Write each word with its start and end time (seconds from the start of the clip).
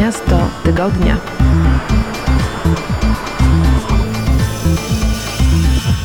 Miasto 0.00 0.38
tygodnia. 0.64 1.16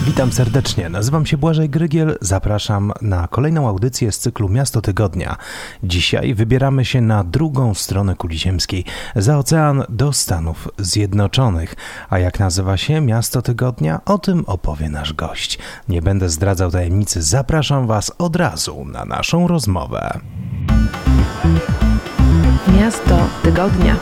Witam 0.05 0.31
serdecznie, 0.31 0.89
nazywam 0.89 1.25
się 1.25 1.37
Błażej 1.37 1.69
Grygiel, 1.69 2.17
zapraszam 2.21 2.93
na 3.01 3.27
kolejną 3.27 3.67
audycję 3.67 4.11
z 4.11 4.19
cyklu 4.19 4.49
Miasto 4.49 4.81
Tygodnia. 4.81 5.35
Dzisiaj 5.83 6.33
wybieramy 6.35 6.85
się 6.85 7.01
na 7.01 7.23
drugą 7.23 7.73
stronę 7.73 8.15
kuli 8.15 8.39
ziemskiej, 8.39 8.85
za 9.15 9.37
ocean 9.37 9.83
do 9.89 10.13
Stanów 10.13 10.67
Zjednoczonych. 10.77 11.75
A 12.09 12.19
jak 12.19 12.39
nazywa 12.39 12.77
się 12.77 13.01
Miasto 13.01 13.41
Tygodnia? 13.41 14.01
O 14.05 14.17
tym 14.17 14.43
opowie 14.47 14.89
nasz 14.89 15.13
gość. 15.13 15.59
Nie 15.89 16.01
będę 16.01 16.29
zdradzał 16.29 16.71
tajemnicy, 16.71 17.21
zapraszam 17.21 17.87
Was 17.87 18.11
od 18.17 18.35
razu 18.35 18.85
na 18.85 19.05
naszą 19.05 19.47
rozmowę. 19.47 20.19
Miasto 22.77 23.29
tygodnia. 23.43 23.95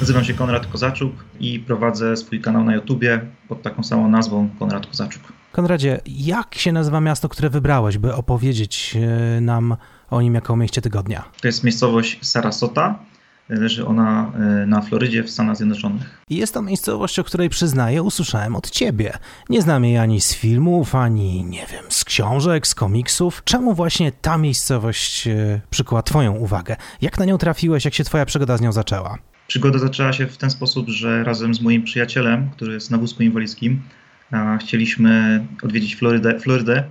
Nazywam 0.00 0.24
się 0.24 0.34
Konrad 0.34 0.66
Kozaczuk 0.66 1.12
i 1.40 1.60
prowadzę 1.60 2.16
swój 2.16 2.40
kanał 2.40 2.64
na 2.64 2.74
YouTubie 2.74 3.20
pod 3.48 3.62
taką 3.62 3.82
samą 3.82 4.08
nazwą 4.08 4.48
Konrad 4.58 4.86
Kozaczuk. 4.86 5.22
Konradzie, 5.52 6.00
jak 6.06 6.54
się 6.54 6.72
nazywa 6.72 7.00
miasto, 7.00 7.28
które 7.28 7.50
wybrałeś, 7.50 7.98
by 7.98 8.14
opowiedzieć 8.14 8.96
e, 8.96 9.40
nam 9.40 9.76
o 10.10 10.22
nim 10.22 10.34
jako 10.34 10.52
o 10.52 10.56
mieście 10.56 10.80
tygodnia? 10.80 11.24
To 11.40 11.48
jest 11.48 11.64
miejscowość 11.64 12.18
Sarasota. 12.22 12.98
Leży 13.48 13.86
ona 13.86 14.32
e, 14.34 14.66
na 14.66 14.80
Florydzie 14.80 15.22
w 15.22 15.30
Stanach 15.30 15.56
Zjednoczonych. 15.56 16.20
Jest 16.30 16.54
to 16.54 16.62
miejscowość, 16.62 17.18
o 17.18 17.24
której 17.24 17.48
przyznaję, 17.48 18.02
usłyszałem 18.02 18.56
od 18.56 18.70
ciebie. 18.70 19.12
Nie 19.48 19.62
znam 19.62 19.84
jej 19.84 19.98
ani 19.98 20.20
z 20.20 20.34
filmów, 20.34 20.94
ani 20.94 21.44
nie 21.44 21.66
wiem, 21.72 21.84
z 21.88 22.04
książek, 22.04 22.66
z 22.66 22.74
komiksów. 22.74 23.42
Czemu 23.44 23.74
właśnie 23.74 24.12
ta 24.12 24.38
miejscowość 24.38 25.26
e, 25.26 25.60
przykuła 25.70 26.02
twoją 26.02 26.32
uwagę? 26.32 26.76
Jak 27.00 27.18
na 27.18 27.24
nią 27.24 27.38
trafiłeś, 27.38 27.84
jak 27.84 27.94
się 27.94 28.04
twoja 28.04 28.26
przygoda 28.26 28.56
z 28.56 28.60
nią 28.60 28.72
zaczęła? 28.72 29.18
Przygoda 29.46 29.78
zaczęła 29.78 30.12
się 30.12 30.26
w 30.26 30.36
ten 30.36 30.50
sposób, 30.50 30.88
że 30.88 31.24
razem 31.24 31.54
z 31.54 31.60
moim 31.60 31.82
przyjacielem, 31.82 32.50
który 32.50 32.72
jest 32.72 32.90
na 32.90 32.98
wózku 32.98 33.22
inwalidzkim, 33.22 33.82
chcieliśmy 34.60 35.44
odwiedzić 35.62 35.96
Florydę. 35.96 36.40
Florydę. 36.40 36.84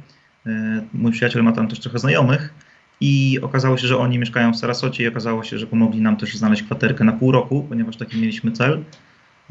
E, 0.45 0.81
mój 0.93 1.11
przyjaciel 1.11 1.43
ma 1.43 1.51
tam 1.51 1.67
też 1.67 1.79
trochę 1.79 1.99
znajomych 1.99 2.53
i 3.01 3.39
okazało 3.41 3.77
się, 3.77 3.87
że 3.87 3.97
oni 3.97 4.19
mieszkają 4.19 4.53
w 4.53 4.57
Sarasocie 4.57 5.03
i 5.03 5.07
okazało 5.07 5.43
się, 5.43 5.57
że 5.57 5.67
pomogli 5.67 6.01
nam 6.01 6.17
też 6.17 6.37
znaleźć 6.37 6.63
kwaterkę 6.63 7.03
na 7.03 7.11
pół 7.11 7.31
roku, 7.31 7.65
ponieważ 7.69 7.97
taki 7.97 8.17
mieliśmy 8.17 8.51
cel. 8.51 8.83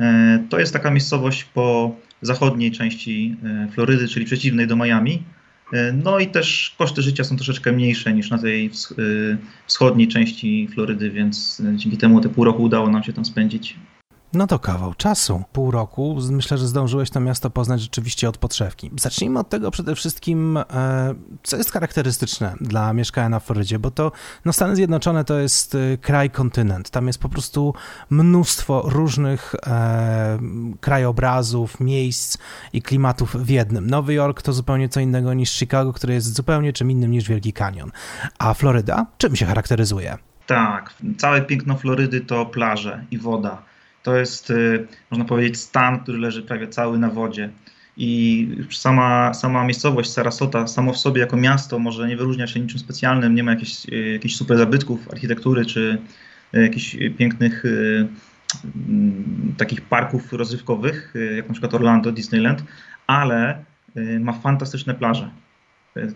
E, 0.01 0.45
to 0.49 0.59
jest 0.59 0.73
taka 0.73 0.91
miejscowość 0.91 1.45
po 1.45 1.97
zachodniej 2.23 2.73
części 2.73 3.37
e, 3.45 3.69
Florydy, 3.73 4.09
czyli 4.09 4.27
przeciwnej 4.27 4.67
do 4.67 4.77
Miami. 4.77 5.23
E, 5.73 5.93
no 5.93 6.19
i 6.19 6.27
też 6.27 6.75
koszty 6.79 7.03
życia 7.03 7.25
są 7.25 7.37
troszeczkę 7.37 7.73
mniejsze 7.73 8.13
niż 8.13 8.31
na 8.31 8.39
tej 8.39 8.71
wschodniej 9.67 10.09
części 10.09 10.69
Florydy, 10.75 11.11
więc 11.11 11.63
dzięki 11.75 11.99
temu 11.99 12.21
te 12.21 12.29
pół 12.29 12.45
roku 12.45 12.63
udało 12.63 12.91
nam 12.91 13.03
się 13.03 13.13
tam 13.13 13.25
spędzić. 13.25 13.77
No 14.37 14.47
to 14.47 14.59
kawał 14.59 14.95
czasu, 14.95 15.43
pół 15.53 15.71
roku. 15.71 16.19
Myślę, 16.31 16.59
że 16.59 16.67
zdążyłeś 16.67 17.11
to 17.11 17.21
miasto 17.21 17.51
poznać 17.51 17.81
rzeczywiście 17.81 18.29
od 18.29 18.39
podszewki. 18.39 18.91
Zacznijmy 19.01 19.39
od 19.39 19.49
tego 19.49 19.71
przede 19.71 19.95
wszystkim, 19.95 20.57
e, 20.57 20.65
co 21.43 21.57
jest 21.57 21.73
charakterystyczne 21.73 22.55
dla 22.61 22.93
mieszkania 22.93 23.29
na 23.29 23.41
Florydzie, 23.41 23.79
bo 23.79 23.91
to 23.91 24.13
no 24.45 24.53
Stany 24.53 24.77
Zjednoczone 24.77 25.25
to 25.25 25.39
jest 25.39 25.75
e, 25.75 25.99
kraj, 25.99 26.31
kontynent. 26.31 26.91
Tam 26.91 27.07
jest 27.07 27.19
po 27.19 27.29
prostu 27.29 27.75
mnóstwo 28.11 28.83
różnych 28.85 29.55
e, 29.67 30.39
krajobrazów, 30.81 31.81
miejsc 31.81 32.39
i 32.73 32.83
klimatów 32.83 33.37
w 33.37 33.49
jednym. 33.49 33.91
Nowy 33.91 34.15
Jork 34.15 34.43
to 34.43 34.53
zupełnie 34.53 34.89
co 34.89 35.01
innego 35.01 35.35
niż 35.35 35.51
Chicago, 35.51 35.93
które 35.93 36.15
jest 36.15 36.37
zupełnie 36.37 36.73
czym 36.73 36.91
innym 36.91 37.11
niż 37.11 37.29
Wielki 37.29 37.53
Kanion. 37.53 37.91
A 38.39 38.55
Floryda 38.55 39.07
czym 39.19 39.37
się 39.37 39.47
charakteryzuje? 39.47 40.19
Tak, 40.47 40.95
całe 41.19 41.43
piękno 41.43 41.77
Florydy 41.77 42.21
to 42.21 42.47
plaże 42.47 43.05
i 43.11 43.19
woda 43.19 43.63
to 44.07 44.17
jest, 44.17 44.51
y, 44.51 44.87
można 45.11 45.25
powiedzieć, 45.25 45.57
stan, 45.57 46.01
który 46.01 46.19
leży 46.19 46.43
prawie 46.43 46.69
cały 46.69 46.99
na 46.99 47.11
wodzie. 47.11 47.51
I 47.97 48.49
sama, 48.71 49.35
sama 49.35 49.65
miejscowość 49.65 50.11
Sarasota, 50.11 50.67
samo 50.67 50.93
w 50.93 50.99
sobie 50.99 51.21
jako 51.21 51.37
miasto, 51.37 51.79
może 51.79 52.09
nie 52.09 52.17
wyróżnia 52.17 52.47
się 52.47 52.61
niczym 52.61 52.79
specjalnym, 52.79 53.35
nie 53.35 53.43
ma 53.43 53.51
jakichś, 53.51 53.87
y, 53.93 54.13
jakichś 54.13 54.37
super 54.37 54.59
zabytków 54.59 55.13
architektury 55.13 55.67
czy 55.67 55.99
y, 56.55 56.63
jakichś 56.63 56.97
pięknych 57.19 57.65
mm, 57.65 58.15
takich 59.57 59.81
parków 59.81 60.33
rozrywkowych, 60.33 61.15
jak 61.37 61.49
na 61.49 61.53
przykład 61.53 61.75
Orlando, 61.75 62.13
Disneyland, 62.13 62.65
ale 63.07 63.65
ma 64.21 64.33
fantastyczne 64.33 64.95
plaże. 64.95 65.31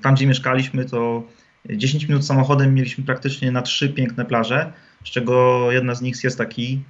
Tam, 0.03 0.15
gdzie 0.15 0.27
mieszkaliśmy, 0.27 0.85
to 0.85 1.23
10 1.71 2.09
minut 2.09 2.27
samochodem 2.27 2.75
mieliśmy 2.75 3.05
praktycznie 3.05 3.53
na 3.53 3.63
trzy 3.63 3.89
piękne 3.89 4.25
plaże, 4.25 4.73
z 5.05 5.11
czego 5.11 5.67
jedna 5.73 5.95
z 5.95 6.03
nich 6.03 6.25
jest 6.25 6.39
taki 6.39 6.83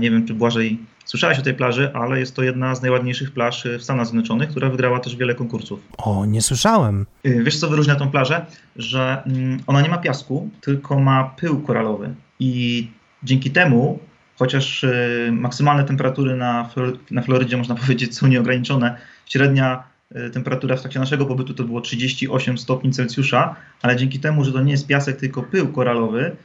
nie 0.00 0.10
wiem, 0.10 0.26
czy 0.26 0.34
Błażej 0.34 0.78
słyszałeś 1.04 1.38
o 1.38 1.42
tej 1.42 1.54
plaży, 1.54 1.90
ale 1.94 2.20
jest 2.20 2.36
to 2.36 2.42
jedna 2.42 2.74
z 2.74 2.82
najładniejszych 2.82 3.30
plaż 3.30 3.64
w 3.78 3.82
Stanach 3.82 4.06
Zjednoczonych, 4.06 4.50
która 4.50 4.70
wygrała 4.70 5.00
też 5.00 5.16
wiele 5.16 5.34
konkursów. 5.34 5.80
O, 5.98 6.26
nie 6.26 6.42
słyszałem. 6.42 7.06
E, 7.24 7.42
wiesz, 7.42 7.58
co 7.58 7.68
wyróżnia 7.68 7.94
tą 7.94 8.10
plażę? 8.10 8.46
Że 8.76 9.22
mm, 9.26 9.60
ona 9.66 9.80
nie 9.80 9.88
ma 9.88 9.98
piasku, 9.98 10.50
tylko 10.60 10.98
ma 10.98 11.24
pył 11.24 11.60
koralowy. 11.60 12.14
I 12.40 12.88
dzięki 13.22 13.50
temu, 13.50 13.98
chociaż 14.38 14.84
e, 14.84 14.92
maksymalne 15.32 15.84
temperatury 15.84 16.36
na, 16.36 16.70
na 17.10 17.22
Florydzie, 17.22 17.56
można 17.56 17.74
powiedzieć, 17.82 18.16
są 18.16 18.26
nieograniczone, 18.26 18.96
średnia 19.26 19.92
temperatura 20.32 20.76
w 20.76 20.80
trakcie 20.80 21.00
naszego 21.00 21.26
pobytu 21.26 21.54
to 21.54 21.64
było 21.64 21.80
38 21.80 22.58
stopni 22.58 22.90
Celsjusza, 22.90 23.56
ale 23.82 23.96
dzięki 23.96 24.20
temu, 24.20 24.44
że 24.44 24.52
to 24.52 24.62
nie 24.62 24.72
jest 24.72 24.86
piasek, 24.86 25.16
tylko 25.16 25.42
pył 25.42 25.68
koralowy, 25.68 26.36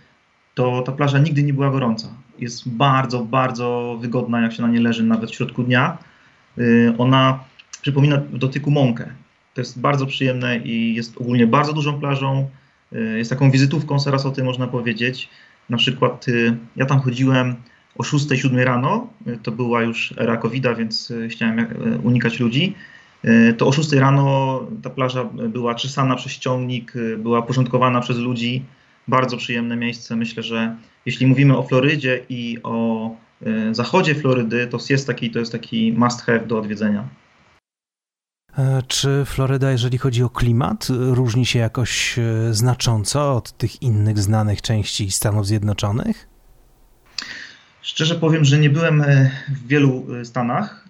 to 0.57 0.81
ta 0.81 0.91
plaża 0.91 1.19
nigdy 1.19 1.43
nie 1.43 1.53
była 1.53 1.71
gorąca. 1.71 2.07
Jest 2.39 2.69
bardzo, 2.69 3.25
bardzo 3.25 3.97
wygodna, 4.01 4.41
jak 4.41 4.53
się 4.53 4.61
na 4.61 4.67
nie 4.67 4.79
leży 4.79 5.03
nawet 5.03 5.31
w 5.31 5.35
środku 5.35 5.63
dnia. 5.63 5.97
Y, 6.57 6.93
ona 6.97 7.39
przypomina 7.81 8.17
w 8.17 8.37
dotyku 8.37 8.71
mąkę. 8.71 9.05
To 9.53 9.61
jest 9.61 9.79
bardzo 9.79 10.05
przyjemne 10.05 10.57
i 10.57 10.95
jest 10.95 11.17
ogólnie 11.17 11.47
bardzo 11.47 11.73
dużą 11.73 11.99
plażą. 11.99 12.49
Y, 12.93 13.17
jest 13.17 13.29
taką 13.29 13.51
wizytówką 13.51 13.99
Sarasoty, 13.99 14.43
można 14.43 14.67
powiedzieć. 14.67 15.29
Na 15.69 15.77
przykład 15.77 16.27
y, 16.27 16.57
ja 16.75 16.85
tam 16.85 16.99
chodziłem 16.99 17.55
o 17.97 18.03
6-7 18.03 18.63
rano, 18.63 19.07
to 19.43 19.51
była 19.51 19.81
już 19.81 20.13
era 20.17 20.37
covid 20.37 20.67
więc 20.77 21.13
chciałem 21.29 21.67
unikać 22.03 22.39
ludzi. 22.39 22.75
To 23.57 23.67
o 23.67 23.71
6 23.71 23.93
rano 23.93 24.59
ta 24.83 24.89
plaża 24.89 25.23
była 25.49 25.75
czesana 25.75 26.15
przez 26.15 26.39
ciągnik, 26.39 26.93
była 27.17 27.41
porządkowana 27.41 28.01
przez 28.01 28.17
ludzi 28.17 28.63
bardzo 29.07 29.37
przyjemne 29.37 29.75
miejsce. 29.75 30.15
Myślę, 30.15 30.43
że 30.43 30.75
jeśli 31.05 31.27
mówimy 31.27 31.57
o 31.57 31.63
Florydzie 31.63 32.25
i 32.29 32.57
o 32.63 33.09
e, 33.45 33.75
zachodzie 33.75 34.15
Florydy, 34.15 34.67
to 34.67 34.77
jest 34.89 35.07
taki, 35.07 35.31
to 35.31 35.39
jest 35.39 35.51
taki 35.51 35.93
must 35.93 36.21
have 36.21 36.39
do 36.39 36.57
odwiedzenia. 36.57 37.07
E, 38.57 38.83
czy 38.87 39.23
Floryda, 39.25 39.71
jeżeli 39.71 39.97
chodzi 39.97 40.23
o 40.23 40.29
klimat, 40.29 40.87
różni 40.89 41.45
się 41.45 41.59
jakoś 41.59 42.19
e, 42.19 42.53
znacząco 42.53 43.35
od 43.35 43.57
tych 43.57 43.81
innych 43.81 44.19
znanych 44.19 44.61
części 44.61 45.11
Stanów 45.11 45.47
Zjednoczonych? 45.47 46.27
Szczerze 47.81 48.15
powiem, 48.15 48.45
że 48.45 48.59
nie 48.59 48.69
byłem 48.69 49.03
w 49.49 49.67
wielu 49.67 50.05
Stanach, 50.23 50.85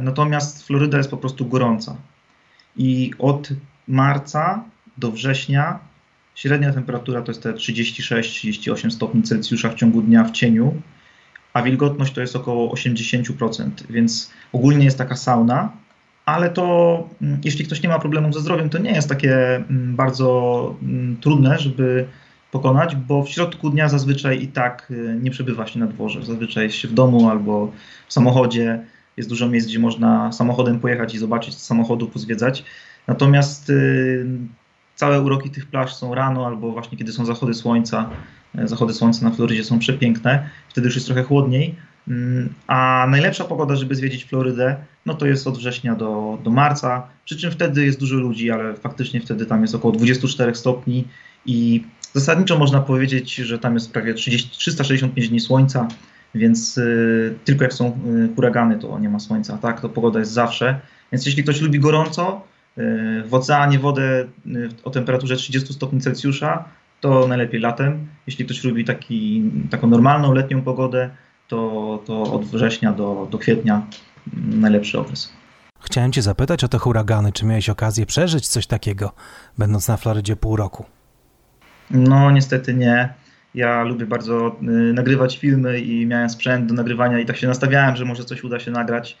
natomiast 0.00 0.66
Floryda 0.66 0.98
jest 0.98 1.10
po 1.10 1.16
prostu 1.16 1.46
gorąca. 1.46 1.96
I 2.76 3.12
od 3.18 3.48
marca 3.88 4.64
do 4.98 5.10
września 5.10 5.78
Średnia 6.34 6.72
temperatura 6.72 7.22
to 7.22 7.30
jest 7.30 7.42
te 7.42 7.52
36-38 7.52 8.90
stopni 8.90 9.22
Celsjusza 9.22 9.70
w 9.70 9.74
ciągu 9.74 10.02
dnia 10.02 10.24
w 10.24 10.30
cieniu, 10.30 10.82
a 11.52 11.62
wilgotność 11.62 12.12
to 12.12 12.20
jest 12.20 12.36
około 12.36 12.74
80%, 12.74 13.70
więc 13.90 14.30
ogólnie 14.52 14.84
jest 14.84 14.98
taka 14.98 15.16
sauna, 15.16 15.72
ale 16.26 16.50
to 16.50 17.08
mm, 17.22 17.40
jeśli 17.44 17.64
ktoś 17.64 17.82
nie 17.82 17.88
ma 17.88 17.98
problemów 17.98 18.34
ze 18.34 18.40
zdrowiem, 18.40 18.70
to 18.70 18.78
nie 18.78 18.92
jest 18.92 19.08
takie 19.08 19.56
mm, 19.56 19.96
bardzo 19.96 20.76
mm, 20.82 21.16
trudne, 21.16 21.58
żeby 21.58 22.06
pokonać, 22.50 22.96
bo 22.96 23.22
w 23.22 23.28
środku 23.28 23.70
dnia 23.70 23.88
zazwyczaj 23.88 24.42
i 24.42 24.48
tak 24.48 24.90
y, 24.90 25.18
nie 25.22 25.30
przebywa 25.30 25.66
się 25.66 25.78
na 25.78 25.86
dworze. 25.86 26.24
Zazwyczaj 26.24 26.64
jest 26.64 26.76
się 26.76 26.88
w 26.88 26.92
domu 26.92 27.30
albo 27.30 27.72
w 28.08 28.12
samochodzie. 28.12 28.84
Jest 29.16 29.28
dużo 29.28 29.48
miejsc, 29.48 29.68
gdzie 29.68 29.78
można 29.78 30.32
samochodem 30.32 30.80
pojechać 30.80 31.14
i 31.14 31.18
zobaczyć 31.18 31.58
samochodu, 31.58 32.08
pozwiedzać. 32.08 32.64
Natomiast 33.06 33.72
całe 35.04 35.20
uroki 35.20 35.50
tych 35.50 35.66
plaż 35.66 35.94
są 35.94 36.14
rano 36.14 36.46
albo 36.46 36.72
właśnie 36.72 36.98
kiedy 36.98 37.12
są 37.12 37.24
zachody 37.24 37.54
słońca. 37.54 38.10
E, 38.58 38.68
zachody 38.68 38.94
słońca 38.94 39.24
na 39.24 39.30
Florydzie 39.30 39.64
są 39.64 39.78
przepiękne, 39.78 40.48
wtedy 40.68 40.86
już 40.86 40.94
jest 40.94 41.06
trochę 41.06 41.22
chłodniej. 41.22 41.74
Mm, 42.08 42.54
a 42.66 43.06
najlepsza 43.10 43.44
pogoda, 43.44 43.76
żeby 43.76 43.94
zwiedzić 43.94 44.24
Florydę, 44.24 44.76
no 45.06 45.14
to 45.14 45.26
jest 45.26 45.46
od 45.46 45.58
września 45.58 45.94
do, 45.94 46.38
do 46.44 46.50
marca, 46.50 47.08
przy 47.24 47.36
czym 47.36 47.50
wtedy 47.50 47.84
jest 47.84 48.00
dużo 48.00 48.16
ludzi, 48.16 48.50
ale 48.50 48.74
faktycznie 48.74 49.20
wtedy 49.20 49.46
tam 49.46 49.62
jest 49.62 49.74
około 49.74 49.94
24 49.94 50.54
stopni 50.54 51.04
i 51.46 51.84
zasadniczo 52.12 52.58
można 52.58 52.80
powiedzieć, 52.80 53.34
że 53.34 53.58
tam 53.58 53.74
jest 53.74 53.92
prawie 53.92 54.14
30, 54.14 54.50
365 54.50 55.28
dni 55.28 55.40
słońca, 55.40 55.88
więc 56.34 56.78
y, 56.78 57.34
tylko 57.44 57.64
jak 57.64 57.72
są 57.72 57.86
y, 57.86 58.34
huragany, 58.34 58.78
to 58.78 58.98
nie 58.98 59.08
ma 59.08 59.18
słońca, 59.18 59.58
tak? 59.58 59.80
To 59.80 59.88
pogoda 59.88 60.18
jest 60.18 60.32
zawsze. 60.32 60.80
Więc 61.12 61.26
jeśli 61.26 61.42
ktoś 61.42 61.60
lubi 61.60 61.80
gorąco, 61.80 62.53
W 63.24 63.28
oceanie 63.30 63.78
wodę 63.78 64.24
o 64.84 64.90
temperaturze 64.90 65.36
30 65.36 65.74
stopni 65.74 66.00
Celsjusza 66.00 66.64
to 67.00 67.28
najlepiej 67.28 67.60
latem. 67.60 68.08
Jeśli 68.26 68.44
ktoś 68.44 68.64
lubi 68.64 68.84
taki, 68.84 69.42
taką 69.70 69.86
normalną 69.86 70.32
letnią 70.32 70.62
pogodę, 70.62 71.10
to, 71.48 72.02
to 72.06 72.22
od 72.22 72.44
września 72.44 72.92
do, 72.92 73.28
do 73.30 73.38
kwietnia 73.38 73.86
najlepszy 74.36 74.98
okres. 74.98 75.32
Chciałem 75.80 76.12
Cię 76.12 76.22
zapytać 76.22 76.64
o 76.64 76.68
te 76.68 76.78
huragany. 76.78 77.32
Czy 77.32 77.46
miałeś 77.46 77.68
okazję 77.68 78.06
przeżyć 78.06 78.48
coś 78.48 78.66
takiego, 78.66 79.12
będąc 79.58 79.88
na 79.88 79.96
Florydzie 79.96 80.36
pół 80.36 80.56
roku? 80.56 80.84
No, 81.90 82.30
niestety 82.30 82.74
nie. 82.74 83.14
Ja 83.54 83.82
lubię 83.82 84.06
bardzo 84.06 84.56
y, 84.62 84.92
nagrywać 84.92 85.38
filmy 85.38 85.80
i 85.80 86.06
miałem 86.06 86.30
sprzęt 86.30 86.66
do 86.66 86.74
nagrywania 86.74 87.18
i 87.18 87.26
tak 87.26 87.36
się 87.36 87.46
nastawiałem, 87.46 87.96
że 87.96 88.04
może 88.04 88.24
coś 88.24 88.44
uda 88.44 88.60
się 88.60 88.70
nagrać. 88.70 89.18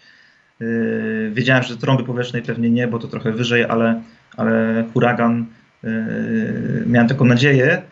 Y, 0.62 1.30
wiedziałem, 1.34 1.62
że 1.62 1.76
trąby 1.76 2.04
powietrznej 2.04 2.42
pewnie 2.42 2.70
nie, 2.70 2.88
bo 2.88 2.98
to 2.98 3.08
trochę 3.08 3.32
wyżej, 3.32 3.64
ale, 3.64 4.02
ale 4.36 4.84
huragan, 4.92 5.46
y, 5.84 6.84
miałem 6.86 7.08
taką 7.08 7.24
nadzieję. 7.24 7.82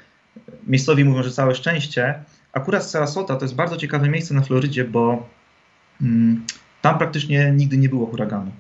Miejscowi 0.67 1.05
mówią, 1.05 1.23
że 1.23 1.31
całe 1.31 1.55
szczęście. 1.55 2.15
Akurat 2.53 2.85
Sarasota 2.85 3.37
to 3.37 3.45
jest 3.45 3.55
bardzo 3.55 3.77
ciekawe 3.77 4.09
miejsce 4.09 4.35
na 4.35 4.43
Florydzie, 4.43 4.85
bo 4.85 5.29
mm, 6.03 6.45
tam 6.83 6.99
praktycznie 6.99 7.53
nigdy 7.53 7.77
nie 7.77 7.89
było 7.89 8.07
huraganu. 8.07 8.51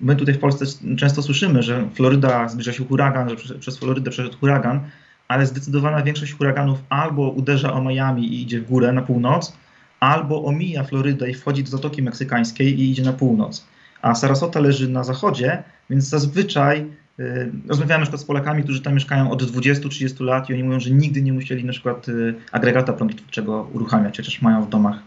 My 0.00 0.16
tutaj 0.16 0.34
w 0.34 0.38
Polsce 0.38 0.64
często 0.96 1.22
słyszymy, 1.22 1.62
że 1.62 1.88
Floryda 1.94 2.48
zbliża 2.48 2.72
się 2.72 2.84
huragan, 2.84 3.38
że 3.38 3.54
przez 3.54 3.78
Florydę 3.78 4.10
przeszedł 4.10 4.38
huragan, 4.38 4.80
ale 5.28 5.46
zdecydowana 5.46 6.02
większość 6.02 6.32
huraganów 6.32 6.78
albo 6.88 7.30
uderza 7.30 7.72
o 7.72 7.82
Miami 7.82 8.34
i 8.34 8.42
idzie 8.42 8.60
w 8.60 8.68
górę 8.68 8.92
na 8.92 9.02
północ, 9.02 9.56
albo 10.02 10.44
omija 10.44 10.84
Florydę 10.84 11.30
i 11.30 11.34
wchodzi 11.34 11.64
do 11.64 11.70
Zatoki 11.70 12.02
Meksykańskiej 12.02 12.80
i 12.80 12.90
idzie 12.90 13.02
na 13.02 13.12
północ. 13.12 13.66
A 14.02 14.14
Sarasota 14.14 14.60
leży 14.60 14.88
na 14.88 15.04
zachodzie, 15.04 15.62
więc 15.90 16.04
zazwyczaj 16.04 16.86
y, 17.20 17.52
rozmawiamy 17.68 17.98
na 17.98 18.04
przykład 18.04 18.20
z 18.20 18.24
Polakami, 18.24 18.62
którzy 18.62 18.82
tam 18.82 18.94
mieszkają 18.94 19.30
od 19.30 19.42
20-30 19.42 20.24
lat 20.24 20.50
i 20.50 20.52
oni 20.52 20.64
mówią, 20.64 20.80
że 20.80 20.90
nigdy 20.90 21.22
nie 21.22 21.32
musieli 21.32 21.64
na 21.64 21.72
przykład 21.72 22.08
y, 22.08 22.34
agregata 22.52 22.92
prądotwórczego 22.92 23.68
uruchamiać, 23.72 24.16
chociaż 24.16 24.42
mają 24.42 24.62
w 24.62 24.68
domach 24.68 25.02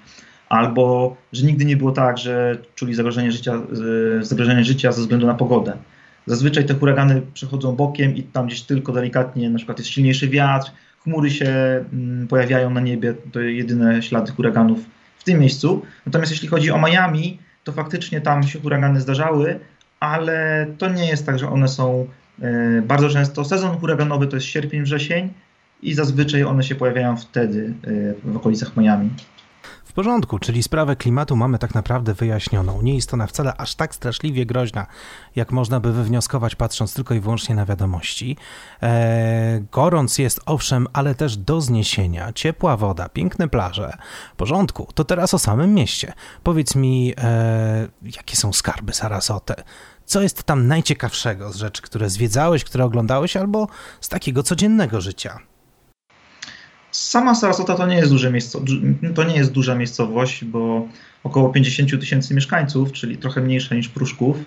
albo 0.50 1.16
że 1.34 1.46
nigdy 1.46 1.66
nie 1.66 1.78
było 1.78 1.92
tak, 1.92 2.18
że 2.18 2.58
czuli 2.76 2.94
zagrożenie 2.94 3.32
życia, 3.32 3.62
zagrożenie 4.22 4.64
życia 4.64 4.92
ze 4.92 5.02
względu 5.02 5.28
na 5.28 5.34
pogodę. 5.34 5.78
Zazwyczaj 6.26 6.66
te 6.66 6.74
huragany 6.74 7.22
przechodzą 7.34 7.76
bokiem 7.76 8.16
i 8.16 8.24
tam 8.24 8.48
gdzieś 8.48 8.62
tylko 8.62 8.92
delikatnie, 8.92 9.50
na 9.50 9.58
przykład 9.58 9.78
jest 9.78 9.90
silniejszy 9.90 10.30
wiatr, 10.30 10.72
chmury 11.06 11.32
się 11.32 11.50
mm, 11.94 12.28
pojawiają 12.28 12.70
na 12.70 12.82
niebie, 12.82 13.14
to 13.32 13.40
jedyne 13.40 14.02
ślady 14.02 14.32
huraganów 14.32 14.80
w 15.18 15.24
tym 15.24 15.40
miejscu. 15.40 15.82
Natomiast 16.06 16.32
jeśli 16.32 16.48
chodzi 16.48 16.72
o 16.72 16.78
Miami, 16.78 17.40
to 17.64 17.72
faktycznie 17.72 18.22
tam 18.22 18.44
się 18.44 18.60
huragany 18.60 19.02
zdarzały, 19.02 19.60
ale 20.00 20.68
to 20.78 20.90
nie 20.90 21.08
jest 21.08 21.26
tak, 21.26 21.40
że 21.40 21.50
one 21.50 21.68
są 21.68 22.08
e, 22.42 22.82
bardzo 22.82 23.10
często. 23.10 23.46
Sezon 23.46 23.78
huraganowy 23.78 24.28
to 24.28 24.36
jest 24.36 24.48
sierpień, 24.48 24.84
wrzesień 24.84 25.34
i 25.82 25.94
zazwyczaj 25.94 26.44
one 26.44 26.64
się 26.64 26.76
pojawiają 26.76 27.18
wtedy 27.18 27.74
e, 28.28 28.32
w 28.32 28.36
okolicach 28.36 28.78
Miami 28.78 29.10
porządku, 29.96 30.40
czyli 30.40 30.64
sprawę 30.64 30.96
klimatu 30.96 31.36
mamy 31.36 31.60
tak 31.60 31.76
naprawdę 31.76 32.14
wyjaśnioną. 32.14 32.82
Nie 32.82 32.96
jest 32.96 33.14
ona 33.14 33.28
wcale 33.28 33.58
aż 33.58 33.76
tak 33.76 33.96
straszliwie 33.96 34.46
groźna, 34.46 34.88
jak 35.36 35.52
można 35.52 35.80
by 35.80 35.94
wywnioskować 35.94 36.56
patrząc 36.56 36.94
tylko 36.94 37.14
i 37.14 37.20
wyłącznie 37.20 37.56
na 37.56 37.66
wiadomości. 37.66 38.38
Eee, 38.82 39.66
gorąc 39.72 40.18
jest 40.18 40.40
owszem, 40.46 40.88
ale 40.94 41.16
też 41.16 41.38
do 41.38 41.62
zniesienia. 41.62 42.34
Ciepła 42.34 42.78
woda, 42.78 43.10
piękne 43.10 43.48
plaże. 43.48 43.98
W 44.34 44.36
porządku, 44.36 44.88
to 44.94 45.04
teraz 45.04 45.34
o 45.34 45.40
samym 45.40 45.74
mieście. 45.74 46.14
Powiedz 46.44 46.76
mi, 46.76 47.14
eee, 47.18 47.88
jakie 48.02 48.36
są 48.36 48.54
skarby 48.54 48.94
Sarasote? 48.94 49.64
Co 50.06 50.22
jest 50.22 50.44
tam 50.44 50.68
najciekawszego 50.68 51.52
z 51.52 51.56
rzeczy, 51.56 51.82
które 51.82 52.10
zwiedzałeś, 52.10 52.64
które 52.64 52.86
oglądałeś, 52.86 53.38
albo 53.38 53.68
z 54.02 54.10
takiego 54.10 54.44
codziennego 54.44 55.02
życia? 55.02 55.40
Sama 56.96 57.36
Sarasota 57.36 57.76
to 57.76 57.88
nie 57.88 57.96
jest, 57.96 58.12
duże 58.12 58.32
miejsce, 58.32 58.60
to 59.16 59.24
nie 59.24 59.36
jest 59.36 59.52
duża 59.52 59.76
miejscowość, 59.76 60.46
bo 60.46 60.88
około 61.24 61.50
50 61.50 62.00
tysięcy 62.00 62.36
mieszkańców, 62.36 62.92
czyli 62.92 63.18
trochę 63.18 63.42
mniejsza 63.42 63.76
niż 63.76 63.90
Pruszków, 63.90 64.38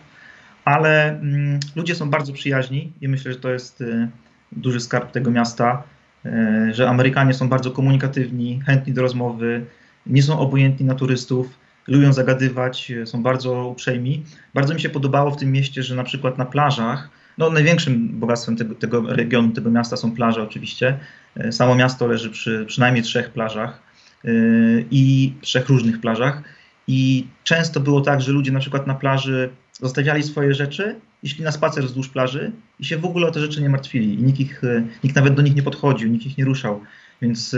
ale 0.65 1.09
mm, 1.09 1.61
ludzie 1.77 1.95
są 1.95 2.11
bardzo 2.11 2.33
przyjaźni 2.33 2.93
i 3.01 3.09
myślę, 3.09 3.33
że 3.33 3.39
to 3.39 3.51
jest 3.51 3.81
y, 3.81 4.09
duży 4.53 4.81
skarb 4.81 5.13
tego 5.13 5.31
miasta, 5.31 5.83
y, 6.27 6.31
że 6.75 6.89
Amerykanie 6.89 7.35
są 7.35 7.49
bardzo 7.49 7.71
komunikatywni, 7.71 8.61
chętni 8.67 8.93
do 8.93 9.03
rozmowy, 9.03 9.65
nie 10.07 10.23
są 10.23 10.39
obojętni 10.39 10.87
na 10.87 10.95
turystów, 10.95 11.59
lubią 11.87 12.13
zagadywać, 12.13 12.91
y, 12.91 13.07
są 13.07 13.23
bardzo 13.23 13.69
uprzejmi. 13.69 14.25
Bardzo 14.55 14.75
mi 14.75 14.81
się 14.81 14.89
podobało 14.89 15.31
w 15.31 15.37
tym 15.37 15.53
mieście, 15.53 15.83
że 15.83 15.95
na 15.95 16.05
przykład 16.05 16.39
na 16.39 16.45
plażach 16.45 17.11
no, 17.39 17.51
największym 17.51 18.09
bogactwem 18.09 18.57
tego, 18.57 18.75
tego, 18.75 19.15
regionu, 19.15 19.53
tego 19.53 19.71
miasta 19.71 19.97
są 19.97 20.13
plaże 20.13 20.43
oczywiście. 20.43 20.99
E, 21.37 21.53
samo 21.53 21.75
miasto 21.75 22.07
leży 22.07 22.31
przy 22.31 22.65
przynajmniej 22.67 23.03
trzech 23.03 23.31
plażach 23.31 23.83
yy, 24.25 24.85
i 24.91 25.33
trzech 25.41 25.69
różnych 25.69 26.01
plażach. 26.01 26.43
I 26.89 27.27
często 27.45 27.81
było 27.81 28.01
tak, 28.01 28.21
że 28.21 28.33
ludzie 28.33 28.53
na 28.53 28.61
przykład 28.61 28.87
na 28.87 28.95
plaży 28.95 29.49
zostawiali 29.73 30.23
swoje 30.23 30.55
rzeczy 30.55 30.97
i 31.23 31.29
szli 31.29 31.45
na 31.45 31.53
spacer 31.53 31.85
wzdłuż 31.85 32.09
plaży 32.09 32.53
i 32.81 32.85
się 32.85 32.97
w 32.97 33.05
ogóle 33.05 33.27
o 33.27 33.31
te 33.31 33.41
rzeczy 33.41 33.63
nie 33.63 33.69
martwili. 33.69 34.15
I 34.15 34.23
nikt, 34.23 34.41
ich, 34.41 34.65
e, 34.65 34.83
nikt 35.05 35.17
nawet 35.17 35.35
do 35.35 35.43
nich 35.43 35.55
nie 35.55 35.63
podchodził, 35.63 36.11
nikt 36.11 36.27
ich 36.27 36.39
nie 36.39 36.45
ruszał. 36.45 36.81
Więc 37.23 37.57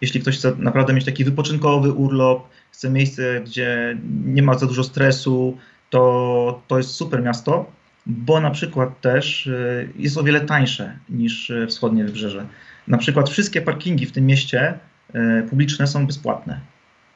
jeśli 0.00 0.20
ktoś 0.20 0.38
chce 0.38 0.52
naprawdę 0.58 0.92
mieć 0.92 1.04
taki 1.04 1.24
wypoczynkowy 1.24 1.92
urlop, 1.92 2.48
chce 2.70 2.90
miejsce, 2.90 3.40
gdzie 3.40 3.98
nie 4.24 4.42
ma 4.42 4.58
za 4.58 4.66
dużo 4.66 4.84
stresu, 4.84 5.58
to, 5.90 6.62
to 6.68 6.78
jest 6.78 6.90
super 6.90 7.22
miasto 7.22 7.72
bo 8.06 8.40
na 8.40 8.50
przykład 8.50 9.00
też 9.00 9.46
y, 9.46 9.92
jest 9.96 10.18
o 10.18 10.22
wiele 10.22 10.40
tańsze 10.40 10.98
niż 11.08 11.50
y, 11.50 11.66
wschodnie 11.66 12.04
wybrzeże. 12.04 12.46
Na 12.88 12.98
przykład 12.98 13.30
wszystkie 13.30 13.62
parkingi 13.62 14.06
w 14.06 14.12
tym 14.12 14.26
mieście 14.26 14.78
y, 15.14 15.46
publiczne 15.50 15.86
są 15.86 16.06
bezpłatne. 16.06 16.60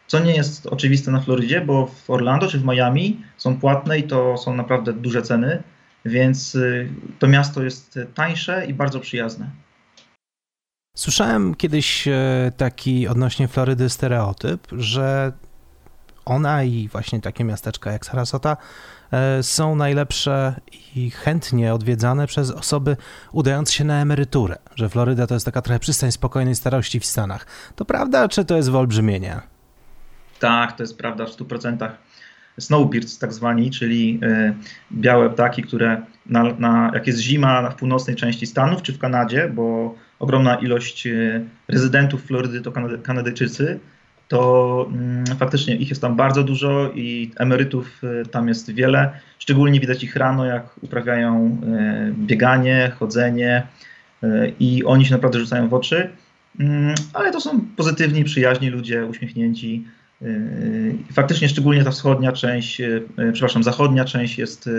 Co 0.07 0.19
nie 0.19 0.35
jest 0.35 0.67
oczywiste 0.67 1.11
na 1.11 1.21
Florydzie, 1.21 1.61
bo 1.61 1.87
w 1.87 2.11
Orlando 2.11 2.49
czy 2.49 2.59
w 2.59 2.65
Miami 2.65 3.21
są 3.37 3.57
płatne 3.57 3.99
i 3.99 4.03
to 4.03 4.37
są 4.37 4.55
naprawdę 4.55 4.93
duże 4.93 5.23
ceny, 5.23 5.63
więc 6.05 6.59
to 7.19 7.29
miasto 7.29 7.63
jest 7.63 7.99
tańsze 8.15 8.67
i 8.67 8.75
bardzo 8.75 9.01
przyjazne. 9.01 9.51
Słyszałem 10.97 11.55
kiedyś 11.55 12.09
taki 12.57 13.09
odnośnie 13.09 13.49
Florydy 13.49 13.89
stereotyp, 13.89 14.67
że 14.73 15.33
ona 16.27 16.63
i 16.63 16.89
właśnie 16.89 17.21
takie 17.21 17.45
miasteczka 17.45 17.93
jak 17.93 18.07
Sarasota 18.07 18.57
E, 19.13 19.43
są 19.43 19.77
najlepsze 19.77 20.61
i 20.97 21.11
chętnie 21.11 21.75
odwiedzane 21.75 22.27
przez 22.27 22.51
osoby 22.51 22.97
udające 23.33 23.73
się 23.73 23.85
na 23.85 24.01
emeryturę, 24.01 24.57
że 24.75 24.89
Floryda 24.89 25.27
to 25.27 25.35
jest 25.35 25.47
taka 25.47 25.63
trochę 25.63 25.79
przystań 25.79 26.13
spokojnej 26.13 26.55
starości 26.55 27.01
w 27.01 27.07
Stanach. 27.07 27.47
To 27.77 27.85
prawda, 27.85 28.29
czy 28.29 28.45
to 28.45 28.57
jest 28.57 28.71
wyolbrzymienie? 28.71 29.41
Tak, 30.41 30.77
to 30.77 30.83
jest 30.83 30.99
prawda 30.99 31.27
w 31.27 31.31
100%. 31.31 31.91
Snowbirds 32.59 33.19
tak 33.19 33.33
zwani, 33.33 33.71
czyli 33.71 34.21
y, 34.23 34.55
białe 34.93 35.31
ptaki, 35.31 35.63
które 35.63 36.03
na, 36.27 36.43
na, 36.43 36.91
jak 36.95 37.07
jest 37.07 37.19
zima 37.19 37.71
w 37.71 37.75
północnej 37.75 38.17
części 38.17 38.47
Stanów 38.47 38.83
czy 38.83 38.93
w 38.93 38.99
Kanadzie, 38.99 39.49
bo 39.55 39.95
ogromna 40.19 40.55
ilość 40.55 41.07
y, 41.07 41.45
rezydentów 41.69 42.25
Florydy 42.25 42.61
to 42.61 42.73
Kanady, 42.73 42.99
Kanadyjczycy, 42.99 43.81
to 44.29 44.87
mm, 44.93 45.27
faktycznie 45.27 45.77
ich 45.77 45.89
jest 45.89 46.01
tam 46.01 46.17
bardzo 46.17 46.43
dużo 46.43 46.91
i 46.95 47.31
emerytów 47.37 48.01
y, 48.05 48.27
tam 48.27 48.49
jest 48.49 48.71
wiele. 48.71 49.21
Szczególnie 49.39 49.81
widać 49.81 50.05
ich 50.05 50.17
rano, 50.17 50.45
jak 50.45 50.67
uprawiają 50.83 51.61
y, 52.11 52.15
bieganie, 52.19 52.93
chodzenie 52.99 53.67
y, 54.25 54.53
i 54.61 54.85
oni 54.85 55.07
się 55.07 55.15
naprawdę 55.15 55.39
rzucają 55.39 55.69
w 55.69 55.75
oczy. 55.75 56.11
Mm, 56.61 56.95
ale 57.13 57.33
to 57.33 57.41
są 57.41 57.61
pozytywni, 57.77 58.25
przyjaźni 58.25 58.71
ludzie, 58.71 59.07
uśmiechnięci. 59.07 59.85
Faktycznie 61.13 61.49
szczególnie 61.49 61.85
ta 61.85 61.91
wschodnia 61.91 62.33
część, 62.33 62.83
przepraszam, 63.33 63.63
zachodnia 63.63 64.05
część 64.05 64.39
jest, 64.39 64.71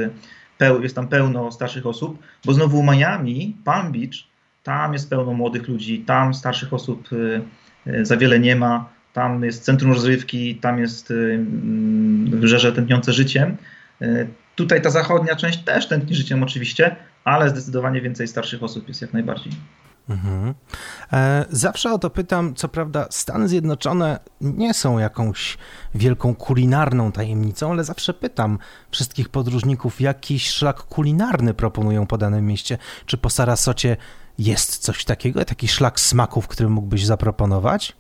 jest 0.81 0.95
tam 0.95 1.07
pełno 1.07 1.51
starszych 1.51 1.85
osób, 1.85 2.19
bo 2.45 2.53
znowu 2.53 2.83
Miami, 2.83 3.57
Palm 3.63 3.91
Beach, 3.91 4.15
tam 4.63 4.93
jest 4.93 5.09
pełno 5.09 5.33
młodych 5.33 5.67
ludzi, 5.67 5.99
tam 5.99 6.33
starszych 6.33 6.73
osób 6.73 7.09
za 8.01 8.17
wiele 8.17 8.39
nie 8.39 8.55
ma 8.55 8.96
tam 9.17 9.43
jest 9.43 9.63
centrum 9.63 9.91
rozrywki, 9.91 10.55
tam 10.55 10.79
jest 10.79 11.11
y, 11.11 11.13
mm, 11.13 12.29
wybrzeże 12.29 12.73
tętniące 12.73 13.13
życiem. 13.13 13.57
Y, 14.01 14.27
tutaj 14.55 14.81
ta 14.81 14.89
zachodnia 14.89 15.35
część 15.35 15.63
też 15.63 15.87
tętni 15.87 16.15
życiem 16.15 16.43
oczywiście, 16.43 16.95
ale 17.23 17.49
zdecydowanie 17.49 18.01
więcej 18.01 18.27
starszych 18.27 18.63
osób 18.63 18.87
jest 18.87 19.01
jak 19.01 19.13
najbardziej. 19.13 19.53
Mhm. 20.09 20.53
E, 21.13 21.45
zawsze 21.49 21.93
o 21.93 21.99
to 21.99 22.09
pytam, 22.09 22.55
co 22.55 22.67
prawda 22.67 23.07
Stany 23.09 23.47
Zjednoczone 23.47 24.19
nie 24.41 24.73
są 24.73 24.99
jakąś 24.99 25.57
wielką 25.95 26.35
kulinarną 26.35 27.11
tajemnicą, 27.11 27.71
ale 27.71 27.83
zawsze 27.83 28.13
pytam 28.13 28.57
wszystkich 28.91 29.29
podróżników, 29.29 30.01
jakiś 30.01 30.49
szlak 30.49 30.77
kulinarny 30.77 31.53
proponują 31.53 32.07
po 32.07 32.17
danym 32.17 32.45
mieście. 32.45 32.77
Czy 33.05 33.17
po 33.17 33.29
Sarasocie 33.29 33.97
jest 34.37 34.77
coś 34.77 35.05
takiego, 35.05 35.45
taki 35.45 35.67
szlak 35.67 35.99
smaków, 35.99 36.47
który 36.47 36.69
mógłbyś 36.69 37.05
zaproponować? 37.05 37.95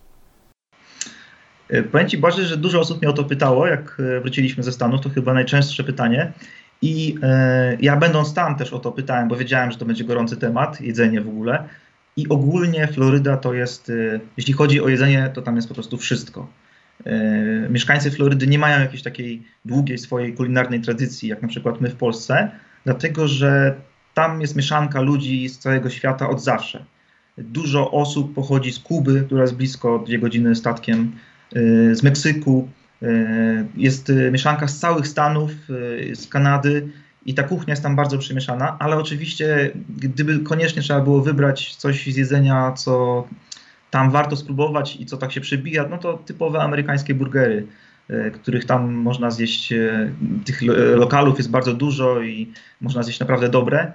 E, 1.69 1.83
powiem 1.83 2.09
Ci 2.09 2.17
Boże, 2.17 2.45
że 2.45 2.57
dużo 2.57 2.79
osób 2.79 3.01
mnie 3.01 3.09
o 3.09 3.13
to 3.13 3.23
pytało, 3.23 3.67
jak 3.67 3.97
e, 3.99 4.19
wróciliśmy 4.19 4.63
ze 4.63 4.71
Stanów, 4.71 5.01
to 5.01 5.09
chyba 5.09 5.33
najczęstsze 5.33 5.83
pytanie. 5.83 6.31
I 6.81 7.15
e, 7.23 7.77
ja 7.81 7.97
będąc 7.97 8.33
tam 8.33 8.55
też 8.55 8.73
o 8.73 8.79
to 8.79 8.91
pytałem, 8.91 9.27
bo 9.27 9.35
wiedziałem, 9.35 9.71
że 9.71 9.77
to 9.77 9.85
będzie 9.85 10.03
gorący 10.03 10.37
temat, 10.37 10.81
jedzenie 10.81 11.21
w 11.21 11.27
ogóle. 11.29 11.63
I 12.17 12.29
ogólnie 12.29 12.87
Floryda 12.87 13.37
to 13.37 13.53
jest, 13.53 13.89
e, 13.89 14.19
jeśli 14.37 14.53
chodzi 14.53 14.81
o 14.81 14.89
jedzenie, 14.89 15.31
to 15.33 15.41
tam 15.41 15.55
jest 15.55 15.67
po 15.67 15.73
prostu 15.73 15.97
wszystko. 15.97 16.47
E, 17.05 17.69
mieszkańcy 17.69 18.11
Florydy 18.11 18.47
nie 18.47 18.59
mają 18.59 18.79
jakiejś 18.79 19.03
takiej 19.03 19.43
długiej 19.65 19.97
swojej 19.97 20.33
kulinarnej 20.33 20.81
tradycji, 20.81 21.29
jak 21.29 21.41
na 21.41 21.47
przykład 21.47 21.81
my 21.81 21.89
w 21.89 21.95
Polsce, 21.95 22.51
dlatego 22.85 23.27
że 23.27 23.75
tam 24.13 24.41
jest 24.41 24.55
mieszanka 24.55 25.01
ludzi 25.01 25.49
z 25.49 25.59
całego 25.59 25.89
świata 25.89 26.29
od 26.29 26.43
zawsze. 26.43 26.85
Dużo 27.37 27.91
osób 27.91 28.33
pochodzi 28.33 28.71
z 28.71 28.79
Kuby, 28.79 29.23
która 29.25 29.41
jest 29.41 29.55
blisko 29.55 29.99
dwie 29.99 30.19
godziny 30.19 30.55
statkiem, 30.55 31.11
z 31.91 32.03
Meksyku, 32.03 32.69
e, 33.01 33.07
jest 33.77 34.11
mieszanka 34.31 34.67
z 34.67 34.79
całych 34.79 35.07
Stanów, 35.07 35.51
z 36.13 36.27
Kanady 36.27 36.87
i 37.25 37.33
ta 37.33 37.43
kuchnia 37.43 37.71
jest 37.71 37.83
tam 37.83 37.95
bardzo 37.95 38.17
przemieszana, 38.17 38.75
ale 38.79 38.97
oczywiście 38.97 39.71
gdyby 39.89 40.39
koniecznie 40.39 40.81
trzeba 40.81 41.01
było 41.01 41.21
wybrać 41.21 41.75
coś 41.75 42.13
z 42.13 42.17
jedzenia, 42.17 42.71
co 42.71 43.23
tam 43.91 44.11
warto 44.11 44.35
spróbować 44.35 44.95
i 44.95 45.05
co 45.05 45.17
tak 45.17 45.31
się 45.31 45.41
przebija, 45.41 45.87
no 45.89 45.97
to 45.97 46.13
typowe 46.17 46.61
amerykańskie 46.61 47.13
burgery, 47.13 47.67
których 48.33 48.65
tam 48.65 48.93
można 48.93 49.31
zjeść, 49.31 49.73
tych 50.45 50.61
lokalów 50.95 51.37
jest 51.37 51.49
bardzo 51.49 51.73
dużo 51.73 52.21
i 52.21 52.51
można 52.81 53.03
zjeść 53.03 53.19
naprawdę 53.19 53.49
dobre. 53.49 53.91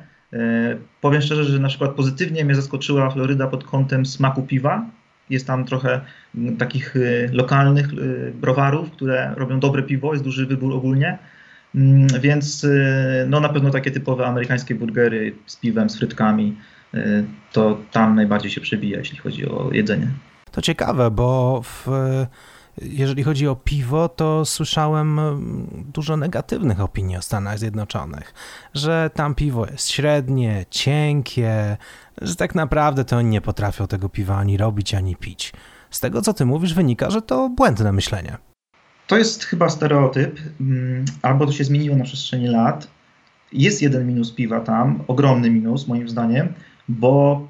Powiem 1.00 1.22
szczerze, 1.22 1.44
że 1.44 1.58
na 1.58 1.68
przykład 1.68 1.90
pozytywnie 1.90 2.44
mnie 2.44 2.54
zaskoczyła 2.54 3.10
Floryda 3.10 3.46
pod 3.46 3.64
kątem 3.64 4.06
smaku 4.06 4.42
piwa. 4.42 4.86
Jest 5.32 5.46
tam 5.46 5.64
trochę 5.64 6.00
takich 6.58 6.94
lokalnych 7.32 7.88
browarów, 8.34 8.90
które 8.90 9.34
robią 9.36 9.60
dobre 9.60 9.82
piwo, 9.82 10.12
jest 10.12 10.24
duży 10.24 10.46
wybór 10.46 10.74
ogólnie. 10.74 11.18
Mm, 11.74 12.06
więc 12.20 12.66
no 13.26 13.40
na 13.40 13.48
pewno 13.48 13.70
takie 13.70 13.90
typowe 13.90 14.26
amerykańskie 14.26 14.74
burgery 14.74 15.34
z 15.46 15.56
piwem, 15.56 15.90
z 15.90 15.98
frytkami, 15.98 16.56
to 17.52 17.78
tam 17.92 18.14
najbardziej 18.14 18.50
się 18.50 18.60
przebija, 18.60 18.98
jeśli 18.98 19.18
chodzi 19.18 19.48
o 19.48 19.70
jedzenie. 19.72 20.08
To 20.50 20.62
ciekawe, 20.62 21.10
bo 21.10 21.62
w, 21.62 21.88
jeżeli 22.82 23.22
chodzi 23.22 23.48
o 23.48 23.56
piwo, 23.56 24.08
to 24.08 24.44
słyszałem 24.44 25.20
dużo 25.94 26.16
negatywnych 26.16 26.80
opinii 26.80 27.16
o 27.16 27.22
Stanach 27.22 27.58
Zjednoczonych, 27.58 28.34
że 28.74 29.10
tam 29.14 29.34
piwo 29.34 29.66
jest 29.66 29.90
średnie, 29.90 30.66
cienkie, 30.70 31.76
że 32.22 32.36
tak 32.36 32.54
naprawdę 32.54 33.04
to 33.04 33.16
oni 33.16 33.30
nie 33.30 33.40
potrafią 33.40 33.86
tego 33.86 34.08
piwa 34.08 34.36
ani 34.36 34.56
robić, 34.56 34.94
ani 34.94 35.16
pić. 35.16 35.52
Z 35.90 36.00
tego, 36.00 36.22
co 36.22 36.34
ty 36.34 36.44
mówisz, 36.44 36.74
wynika, 36.74 37.10
że 37.10 37.22
to 37.22 37.48
błędne 37.48 37.92
myślenie. 37.92 38.36
To 39.06 39.18
jest 39.18 39.44
chyba 39.44 39.68
stereotyp, 39.68 40.40
mm, 40.60 41.04
albo 41.22 41.46
to 41.46 41.52
się 41.52 41.64
zmieniło 41.64 41.96
na 41.96 42.04
przestrzeni 42.04 42.48
lat. 42.48 42.88
Jest 43.52 43.82
jeden 43.82 44.06
minus 44.06 44.32
piwa 44.32 44.60
tam, 44.60 45.04
ogromny 45.08 45.50
minus 45.50 45.88
moim 45.88 46.08
zdaniem, 46.08 46.52
bo 46.88 47.48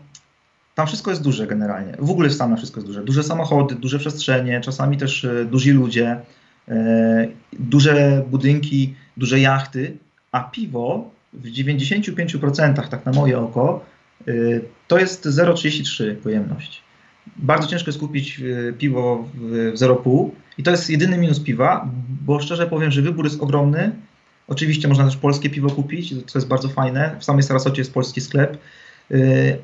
tam 0.75 0.87
wszystko 0.87 1.11
jest 1.11 1.23
duże 1.23 1.47
generalnie. 1.47 1.97
W 1.99 2.11
ogóle 2.11 2.29
w 2.29 2.33
Stanach 2.33 2.59
wszystko 2.59 2.81
jest 2.81 2.87
duże. 2.87 3.05
Duże 3.05 3.23
samochody, 3.23 3.75
duże 3.75 3.99
przestrzenie, 3.99 4.61
czasami 4.61 4.97
też 4.97 5.25
e, 5.25 5.45
duzi 5.45 5.71
ludzie, 5.71 6.21
e, 6.69 7.29
duże 7.53 8.25
budynki, 8.31 8.95
duże 9.17 9.41
jachty, 9.41 9.97
a 10.33 10.41
piwo 10.41 11.11
w 11.33 11.47
95% 11.51 12.89
tak 12.89 13.07
na 13.07 13.13
moje 13.13 13.39
oko 13.39 13.85
e, 14.29 14.33
to 14.89 14.99
jest 14.99 15.27
0,33 15.27 16.15
pojemność. 16.15 16.83
Bardzo 17.37 17.69
ciężko 17.69 17.89
jest 17.89 18.01
kupić 18.01 18.41
piwo 18.79 19.29
w 19.35 19.73
0,5 19.75 20.31
i 20.59 20.63
to 20.63 20.71
jest 20.71 20.91
jedyny 20.91 21.19
minus 21.19 21.41
piwa, 21.41 21.89
bo 22.27 22.41
szczerze 22.41 22.67
powiem, 22.67 22.91
że 22.91 23.03
wybór 23.03 23.25
jest 23.25 23.43
ogromny. 23.43 23.93
Oczywiście 24.49 24.89
można 24.89 25.05
też 25.05 25.17
polskie 25.17 25.51
piwo 25.51 25.71
kupić, 25.71 26.15
co 26.27 26.39
jest 26.39 26.49
bardzo 26.49 26.69
fajne. 26.69 27.17
W 27.19 27.25
samej 27.25 27.43
Sarasocie 27.43 27.81
jest 27.81 27.95
polski 27.95 28.21
sklep 28.21 28.59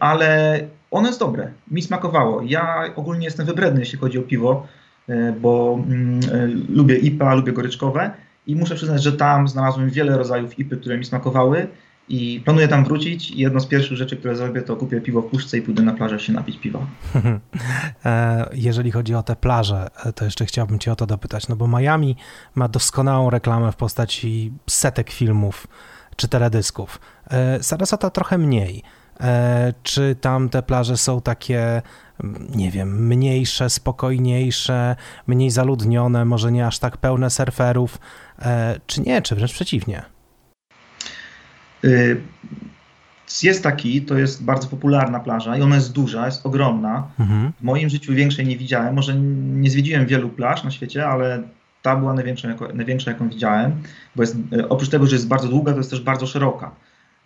ale 0.00 0.60
ono 0.90 1.06
jest 1.06 1.20
dobre. 1.20 1.50
Mi 1.70 1.82
smakowało. 1.82 2.42
Ja 2.42 2.84
ogólnie 2.96 3.24
jestem 3.24 3.46
wybredny, 3.46 3.80
jeśli 3.80 3.98
chodzi 3.98 4.18
o 4.18 4.22
piwo, 4.22 4.66
y, 5.08 5.34
bo 5.40 5.80
mm, 5.86 6.20
y, 6.20 6.66
lubię 6.68 6.96
IPA, 6.96 7.34
lubię 7.34 7.52
goryczkowe 7.52 8.10
i 8.46 8.56
muszę 8.56 8.74
przyznać, 8.74 9.02
że 9.02 9.12
tam 9.12 9.48
znalazłem 9.48 9.90
wiele 9.90 10.18
rodzajów 10.18 10.58
IPy, 10.58 10.76
które 10.76 10.98
mi 10.98 11.04
smakowały 11.04 11.68
i 12.08 12.42
planuję 12.44 12.68
tam 12.68 12.84
wrócić 12.84 13.30
jedno 13.30 13.60
z 13.60 13.66
pierwszych 13.66 13.96
rzeczy, 13.96 14.16
które 14.16 14.36
zrobię, 14.36 14.62
to 14.62 14.76
kupię 14.76 15.00
piwo 15.00 15.22
w 15.22 15.26
puszce 15.26 15.58
i 15.58 15.62
pójdę 15.62 15.82
na 15.82 15.92
plażę 15.92 16.20
się 16.20 16.32
napić 16.32 16.58
piwa. 16.58 16.78
E, 18.04 18.48
jeżeli 18.52 18.90
chodzi 18.90 19.14
o 19.14 19.22
te 19.22 19.36
plaże, 19.36 19.88
e, 20.04 20.12
to 20.12 20.24
jeszcze 20.24 20.46
chciałbym 20.46 20.78
cię 20.78 20.92
o 20.92 20.96
to 20.96 21.06
dopytać, 21.06 21.48
no 21.48 21.56
bo 21.56 21.68
Miami 21.68 22.16
ma 22.54 22.68
doskonałą 22.68 23.30
reklamę 23.30 23.72
w 23.72 23.76
postaci 23.76 24.52
setek 24.66 25.10
filmów 25.10 25.66
czy 26.16 26.28
teledysków. 26.28 27.00
E, 27.30 27.62
Sarasota 27.62 28.10
trochę 28.10 28.38
mniej. 28.38 28.82
E, 29.20 29.72
czy 29.82 30.16
tam 30.20 30.48
te 30.48 30.62
plaże 30.62 30.96
są 30.96 31.20
takie, 31.20 31.82
nie 32.54 32.70
wiem, 32.70 33.06
mniejsze, 33.06 33.70
spokojniejsze, 33.70 34.96
mniej 35.26 35.50
zaludnione, 35.50 36.24
może 36.24 36.52
nie 36.52 36.66
aż 36.66 36.78
tak 36.78 36.96
pełne 36.96 37.30
surferów, 37.30 37.98
e, 38.38 38.80
czy 38.86 39.00
nie, 39.00 39.22
czy 39.22 39.34
wręcz 39.34 39.52
przeciwnie? 39.52 40.02
Y, 41.84 42.20
jest 43.42 43.62
taki, 43.62 44.02
to 44.02 44.18
jest 44.18 44.44
bardzo 44.44 44.68
popularna 44.68 45.20
plaża 45.20 45.56
i 45.56 45.62
ona 45.62 45.74
jest 45.74 45.92
duża, 45.92 46.26
jest 46.26 46.46
ogromna. 46.46 47.08
Mhm. 47.20 47.52
W 47.60 47.62
moim 47.62 47.88
życiu 47.88 48.14
większej 48.14 48.46
nie 48.46 48.56
widziałem. 48.56 48.94
Może 48.94 49.14
nie 49.16 49.70
zwiedziłem 49.70 50.06
wielu 50.06 50.28
plaż 50.28 50.64
na 50.64 50.70
świecie, 50.70 51.08
ale 51.08 51.42
ta 51.82 51.96
była 51.96 52.14
największa, 52.14 52.48
największa 52.74 53.10
jaką 53.10 53.28
widziałem, 53.28 53.82
bo 54.16 54.22
jest, 54.22 54.36
e, 54.52 54.68
oprócz 54.68 54.88
tego, 54.88 55.06
że 55.06 55.16
jest 55.16 55.28
bardzo 55.28 55.48
długa, 55.48 55.72
to 55.72 55.78
jest 55.78 55.90
też 55.90 56.00
bardzo 56.00 56.26
szeroka. 56.26 56.70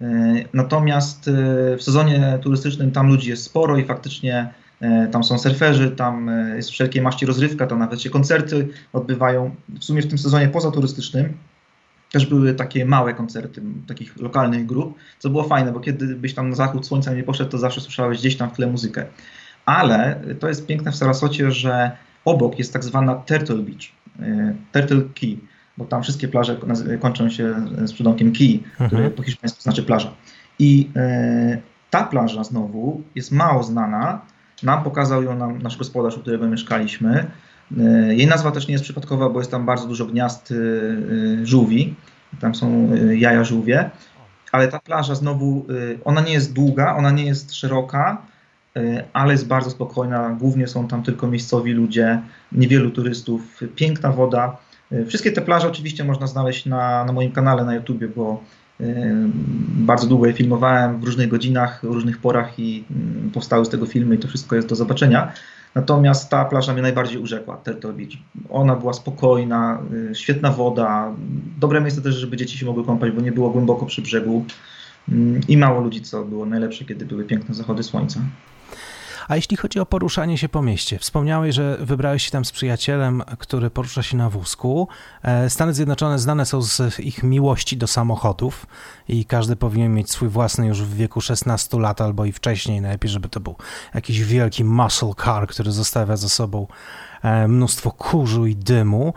E, 0.02 0.44
natomiast 0.52 1.28
e, 1.28 1.76
w 1.76 1.82
sezonie 1.82 2.38
turystycznym 2.42 2.90
tam 2.90 3.08
ludzi 3.08 3.30
jest 3.30 3.44
sporo 3.44 3.78
i 3.78 3.84
faktycznie 3.84 4.52
e, 4.80 5.08
tam 5.12 5.24
są 5.24 5.38
surferzy, 5.38 5.90
tam 5.90 6.30
jest 6.56 6.70
wszelkiej 6.70 7.02
maści 7.02 7.26
rozrywka, 7.26 7.66
tam 7.66 7.78
nawet 7.78 8.02
się 8.02 8.10
koncerty 8.10 8.68
odbywają. 8.92 9.54
W 9.80 9.84
sumie 9.84 10.02
w 10.02 10.06
tym 10.06 10.18
sezonie 10.18 10.48
pozaturystycznym 10.48 11.32
też 12.12 12.26
były 12.26 12.54
takie 12.54 12.84
małe 12.84 13.14
koncerty 13.14 13.62
takich 13.86 14.16
lokalnych 14.16 14.66
grup, 14.66 14.98
co 15.18 15.30
było 15.30 15.44
fajne, 15.44 15.72
bo 15.72 15.80
kiedy 15.80 16.16
byś 16.16 16.34
tam 16.34 16.50
na 16.50 16.56
zachód 16.56 16.86
słońca 16.86 17.14
nie 17.14 17.22
poszedł, 17.22 17.50
to 17.50 17.58
zawsze 17.58 17.80
słyszałeś 17.80 18.18
gdzieś 18.18 18.36
tam 18.36 18.50
w 18.50 18.52
tle 18.52 18.66
muzykę. 18.66 19.06
Ale 19.66 20.20
to 20.40 20.48
jest 20.48 20.66
piękne 20.66 20.92
w 20.92 20.96
Sarasocie, 20.96 21.52
że 21.52 21.90
obok 22.24 22.58
jest 22.58 22.72
tak 22.72 22.84
zwana 22.84 23.14
Turtle 23.14 23.56
Beach, 23.56 23.92
Turtle 24.72 25.02
Key 25.14 25.36
bo 25.78 25.84
tam 25.84 26.02
wszystkie 26.02 26.28
plaże 26.28 26.56
kończą 27.00 27.30
się 27.30 27.54
z 27.84 27.92
przydomkiem 27.92 28.32
key, 28.32 28.60
mhm. 28.70 28.90
który 28.90 29.10
po 29.10 29.22
hiszpańsku 29.22 29.62
znaczy 29.62 29.82
plaża. 29.82 30.12
I 30.58 30.90
e, 30.96 31.58
ta 31.90 32.04
plaża 32.04 32.44
znowu 32.44 33.02
jest 33.14 33.32
mało 33.32 33.62
znana. 33.62 34.20
Nam 34.62 34.84
pokazał 34.84 35.22
ją 35.22 35.36
nam 35.36 35.62
nasz 35.62 35.76
gospodarz, 35.76 36.16
u 36.16 36.20
którego 36.20 36.48
mieszkaliśmy. 36.48 37.26
E, 37.78 38.14
jej 38.14 38.26
nazwa 38.26 38.50
też 38.50 38.68
nie 38.68 38.72
jest 38.72 38.84
przypadkowa, 38.84 39.28
bo 39.28 39.38
jest 39.38 39.50
tam 39.50 39.66
bardzo 39.66 39.88
dużo 39.88 40.06
gniazd 40.06 40.52
e, 40.52 41.46
żółwi. 41.46 41.94
Tam 42.40 42.54
są 42.54 42.88
e, 42.92 43.16
jaja 43.16 43.44
żółwie. 43.44 43.90
Ale 44.52 44.68
ta 44.68 44.78
plaża 44.78 45.14
znowu, 45.14 45.66
e, 45.68 46.04
ona 46.04 46.20
nie 46.20 46.32
jest 46.32 46.52
długa, 46.52 46.96
ona 46.96 47.10
nie 47.10 47.24
jest 47.24 47.54
szeroka, 47.54 48.22
e, 48.76 49.04
ale 49.12 49.32
jest 49.32 49.46
bardzo 49.46 49.70
spokojna. 49.70 50.30
Głównie 50.30 50.68
są 50.68 50.88
tam 50.88 51.02
tylko 51.02 51.26
miejscowi 51.26 51.72
ludzie, 51.72 52.22
niewielu 52.52 52.90
turystów, 52.90 53.60
piękna 53.76 54.12
woda. 54.12 54.56
E, 54.92 55.04
wszystkie 55.04 55.32
te 55.32 55.42
plaże 55.42 55.68
oczywiście 55.68 56.04
można 56.04 56.26
znaleźć 56.26 56.66
na, 56.66 57.04
na 57.04 57.12
moim 57.12 57.32
kanale 57.32 57.64
na 57.64 57.74
YouTubie, 57.74 58.08
bo 58.08 58.42
y, 58.80 58.84
bardzo 59.68 60.06
długo 60.06 60.26
je 60.26 60.32
filmowałem 60.32 61.00
w 61.00 61.04
różnych 61.04 61.28
godzinach, 61.28 61.80
w 61.82 61.92
różnych 61.94 62.18
porach 62.18 62.58
i 62.58 62.84
y, 63.28 63.30
powstały 63.30 63.64
z 63.64 63.68
tego 63.68 63.86
filmy 63.86 64.14
i 64.14 64.18
to 64.18 64.28
wszystko 64.28 64.56
jest 64.56 64.68
do 64.68 64.76
zobaczenia. 64.76 65.32
Natomiast 65.74 66.30
ta 66.30 66.44
plaża 66.44 66.72
mnie 66.72 66.82
najbardziej 66.82 67.18
urzekła, 67.18 67.56
Turtle 67.56 67.92
Beach. 67.92 68.12
Ona 68.50 68.76
była 68.76 68.92
spokojna, 68.92 69.78
y, 70.10 70.14
świetna 70.14 70.50
woda, 70.50 71.12
dobre 71.60 71.80
miejsce 71.80 72.02
też, 72.02 72.14
żeby 72.14 72.36
dzieci 72.36 72.58
się 72.58 72.66
mogły 72.66 72.84
kąpać, 72.84 73.10
bo 73.10 73.20
nie 73.20 73.32
było 73.32 73.50
głęboko 73.50 73.86
przy 73.86 74.02
brzegu 74.02 74.44
i 75.48 75.56
mało 75.56 75.80
ludzi, 75.80 76.00
co 76.00 76.24
było 76.24 76.46
najlepsze, 76.46 76.84
kiedy 76.84 77.06
były 77.06 77.24
piękne 77.24 77.54
zachody 77.54 77.82
słońca. 77.82 78.20
A 79.28 79.36
jeśli 79.36 79.56
chodzi 79.56 79.80
o 79.80 79.86
poruszanie 79.86 80.38
się 80.38 80.48
po 80.48 80.62
mieście, 80.62 80.98
wspomniałeś, 80.98 81.54
że 81.54 81.76
wybrałeś 81.80 82.24
się 82.24 82.30
tam 82.30 82.44
z 82.44 82.52
przyjacielem, 82.52 83.22
który 83.38 83.70
porusza 83.70 84.02
się 84.02 84.16
na 84.16 84.30
wózku. 84.30 84.88
E, 85.22 85.50
Stany 85.50 85.74
Zjednoczone 85.74 86.18
znane 86.18 86.46
są 86.46 86.62
z 86.62 87.00
ich 87.00 87.22
miłości 87.22 87.76
do 87.76 87.86
samochodów 87.86 88.66
i 89.08 89.24
każdy 89.24 89.56
powinien 89.56 89.94
mieć 89.94 90.10
swój 90.10 90.28
własny 90.28 90.66
już 90.66 90.82
w 90.82 90.94
wieku 90.94 91.20
16 91.20 91.78
lat 91.78 92.00
albo 92.00 92.24
i 92.24 92.32
wcześniej. 92.32 92.80
Najlepiej, 92.80 93.10
żeby 93.10 93.28
to 93.28 93.40
był 93.40 93.56
jakiś 93.94 94.24
wielki 94.24 94.64
muscle 94.64 95.12
car, 95.24 95.46
który 95.46 95.72
zostawia 95.72 96.16
za 96.16 96.28
sobą 96.28 96.66
e, 97.22 97.48
mnóstwo 97.48 97.90
kurzu 97.90 98.46
i 98.46 98.56
dymu 98.56 99.14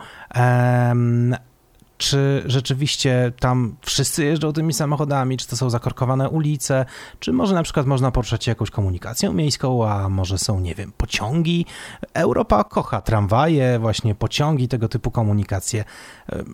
czy 1.98 2.42
rzeczywiście 2.46 3.32
tam 3.40 3.76
wszyscy 3.80 4.24
jeżdżą 4.24 4.52
tymi 4.52 4.72
samochodami, 4.72 5.36
czy 5.36 5.48
to 5.48 5.56
są 5.56 5.70
zakorkowane 5.70 6.28
ulice, 6.28 6.84
czy 7.20 7.32
może 7.32 7.54
na 7.54 7.62
przykład 7.62 7.86
można 7.86 8.10
poruszać 8.10 8.44
się 8.44 8.50
jakąś 8.50 8.70
komunikacją 8.70 9.32
miejską, 9.32 9.88
a 9.88 10.08
może 10.08 10.38
są, 10.38 10.60
nie 10.60 10.74
wiem, 10.74 10.92
pociągi. 10.96 11.66
Europa 12.14 12.64
kocha 12.64 13.00
tramwaje, 13.00 13.78
właśnie 13.78 14.14
pociągi, 14.14 14.68
tego 14.68 14.88
typu 14.88 15.10
komunikacje. 15.10 15.84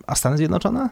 A 0.07 0.15
Stany 0.15 0.37
Zjednoczone? 0.37 0.89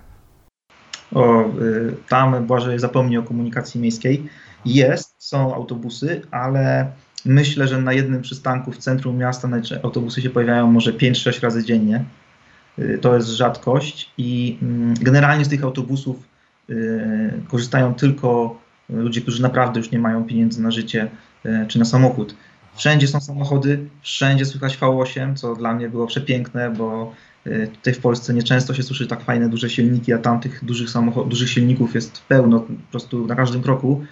O, 1.16 1.42
y, 1.42 1.96
tam 2.10 2.46
Błażej 2.46 2.80
zapomni 2.80 3.18
o 3.18 3.24
komunikacji 3.24 3.82
miejskiej. 3.82 4.30
Jest, 4.66 5.16
są 5.20 5.56
autobusy, 5.56 6.22
ale 6.32 6.92
myślę, 7.26 7.68
że 7.68 7.82
na 7.82 7.94
jednym 7.94 8.22
przystanku 8.22 8.72
w 8.72 8.78
centrum 8.78 9.18
miasta 9.18 9.50
autobusy 9.84 10.22
się 10.22 10.30
pojawiają 10.30 10.72
może 10.72 10.94
5-6 10.94 11.44
razy 11.44 11.64
dziennie. 11.64 12.06
Y, 12.80 12.98
to 13.02 13.16
jest 13.16 13.28
rzadkość 13.28 14.12
i 14.18 14.58
mm, 14.62 14.94
generalnie 15.02 15.46
z 15.46 15.50
tych 15.50 15.64
autobusów 15.64 16.28
y, 16.70 17.42
korzystają 17.48 17.94
tylko 17.94 18.60
ludzie, 18.90 19.22
którzy 19.22 19.42
naprawdę 19.42 19.80
już 19.80 19.92
nie 19.92 20.00
mają 20.00 20.24
pieniędzy 20.24 20.62
na 20.62 20.72
życie 20.72 21.10
czy 21.68 21.80
na 21.80 21.86
samochód. 21.86 22.36
Wszędzie 22.76 23.08
są 23.08 23.22
samochody, 23.22 23.90
wszędzie 24.02 24.46
słychać 24.46 24.78
V8, 24.78 25.36
co 25.36 25.56
dla 25.56 25.74
mnie 25.74 25.90
było 25.90 26.08
przepiękne, 26.08 26.70
bo 26.70 27.14
y, 27.48 27.70
tutaj 27.76 27.94
w 27.94 28.00
Polsce 28.00 28.34
nieczęsto 28.34 28.74
się 28.74 28.84
słyszy 28.84 29.08
tak 29.08 29.22
fajne, 29.22 29.50
duże 29.50 29.70
silniki, 29.70 30.14
a 30.14 30.18
tam 30.18 30.40
tych 30.40 30.66
dużych, 30.66 30.90
dużych 31.28 31.50
silników 31.50 31.96
jest 31.96 32.22
pełno, 32.28 32.60
po 32.60 32.92
prostu 32.92 33.28
na 33.28 33.36
każdym 33.36 33.62
kroku. 33.62 34.06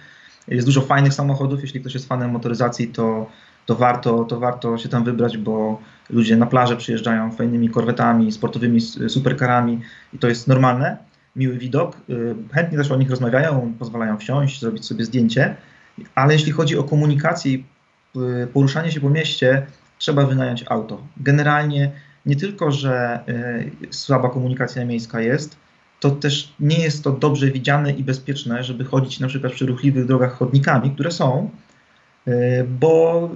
Jest 0.48 0.66
dużo 0.66 0.80
fajnych 0.80 1.14
samochodów, 1.14 1.62
jeśli 1.62 1.80
ktoś 1.80 1.94
jest 1.94 2.08
fanem 2.08 2.30
motoryzacji, 2.30 2.88
to, 2.88 3.30
to, 3.70 3.76
warto, 3.76 4.24
to 4.24 4.40
warto 4.40 4.78
się 4.78 4.88
tam 4.88 5.04
wybrać, 5.04 5.38
bo 5.38 5.80
ludzie 6.10 6.36
na 6.36 6.46
plażę 6.46 6.76
przyjeżdżają 6.76 7.32
fajnymi 7.32 7.68
korwetami, 7.68 8.32
sportowymi 8.32 8.80
superkarami 8.80 9.80
i 10.12 10.18
to 10.18 10.28
jest 10.28 10.48
normalne, 10.48 10.96
miły 11.36 11.58
widok. 11.58 11.96
Y, 12.10 12.34
chętnie 12.52 12.78
też 12.78 12.90
o 12.90 12.96
nich 12.96 13.10
rozmawiają, 13.10 13.74
pozwalają 13.78 14.18
wsiąść, 14.18 14.60
zrobić 14.60 14.86
sobie 14.86 15.04
zdjęcie, 15.04 15.56
ale 16.14 16.32
jeśli 16.32 16.52
chodzi 16.52 16.78
o 16.78 16.84
komunikację 16.84 17.52
i 17.52 17.64
Y, 18.16 18.46
poruszanie 18.46 18.92
się 18.92 19.00
po 19.00 19.10
mieście 19.10 19.66
trzeba 19.98 20.26
wynająć 20.26 20.64
auto. 20.68 21.02
Generalnie 21.16 21.92
nie 22.26 22.36
tylko, 22.36 22.72
że 22.72 23.20
y, 23.88 23.94
słaba 23.94 24.28
komunikacja 24.28 24.84
miejska 24.84 25.20
jest, 25.20 25.56
to 26.00 26.10
też 26.10 26.54
nie 26.60 26.78
jest 26.78 27.04
to 27.04 27.12
dobrze 27.12 27.50
widziane 27.50 27.92
i 27.92 28.04
bezpieczne, 28.04 28.64
żeby 28.64 28.84
chodzić 28.84 29.20
na 29.20 29.28
przykład 29.28 29.52
przy 29.52 29.66
ruchliwych 29.66 30.06
drogach 30.06 30.32
chodnikami, 30.32 30.90
które 30.90 31.10
są, 31.10 31.50
bo 32.80 33.30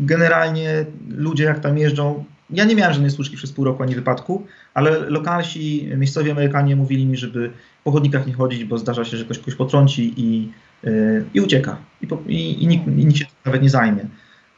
generalnie 0.00 0.84
ludzie 1.08 1.44
jak 1.44 1.60
tam 1.60 1.78
jeżdżą, 1.78 2.24
ja 2.50 2.64
nie 2.64 2.76
miałem 2.76 2.92
żadnej 2.92 3.10
służki 3.10 3.36
przez 3.36 3.52
pół 3.52 3.64
roku 3.64 3.82
ani 3.82 3.94
wypadku, 3.94 4.46
ale 4.74 4.98
lokalsi, 4.98 5.90
miejscowi 5.96 6.30
Amerykanie 6.30 6.76
mówili 6.76 7.06
mi, 7.06 7.16
żeby 7.16 7.50
po 7.84 7.92
chodnikach 7.92 8.26
nie 8.26 8.32
chodzić, 8.32 8.64
bo 8.64 8.78
zdarza 8.78 9.04
się, 9.04 9.16
że 9.16 9.24
ktoś 9.24 9.38
kogoś 9.38 9.54
potrąci 9.54 10.14
i 10.16 10.52
i 11.34 11.40
ucieka. 11.40 11.76
I, 12.02 12.06
i, 12.26 12.64
i, 12.64 12.66
nikt, 12.66 12.86
i 12.86 12.90
nikt 12.90 13.16
się 13.16 13.24
nawet 13.44 13.62
nie 13.62 13.70
zajmie. 13.70 14.06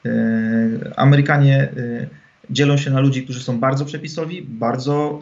E, 0.06 0.10
Amerykanie 0.96 1.56
e, 1.62 2.06
dzielą 2.50 2.76
się 2.76 2.90
na 2.90 3.00
ludzi, 3.00 3.24
którzy 3.24 3.42
są 3.42 3.60
bardzo 3.60 3.84
przepisowi, 3.84 4.42
bardzo 4.42 5.20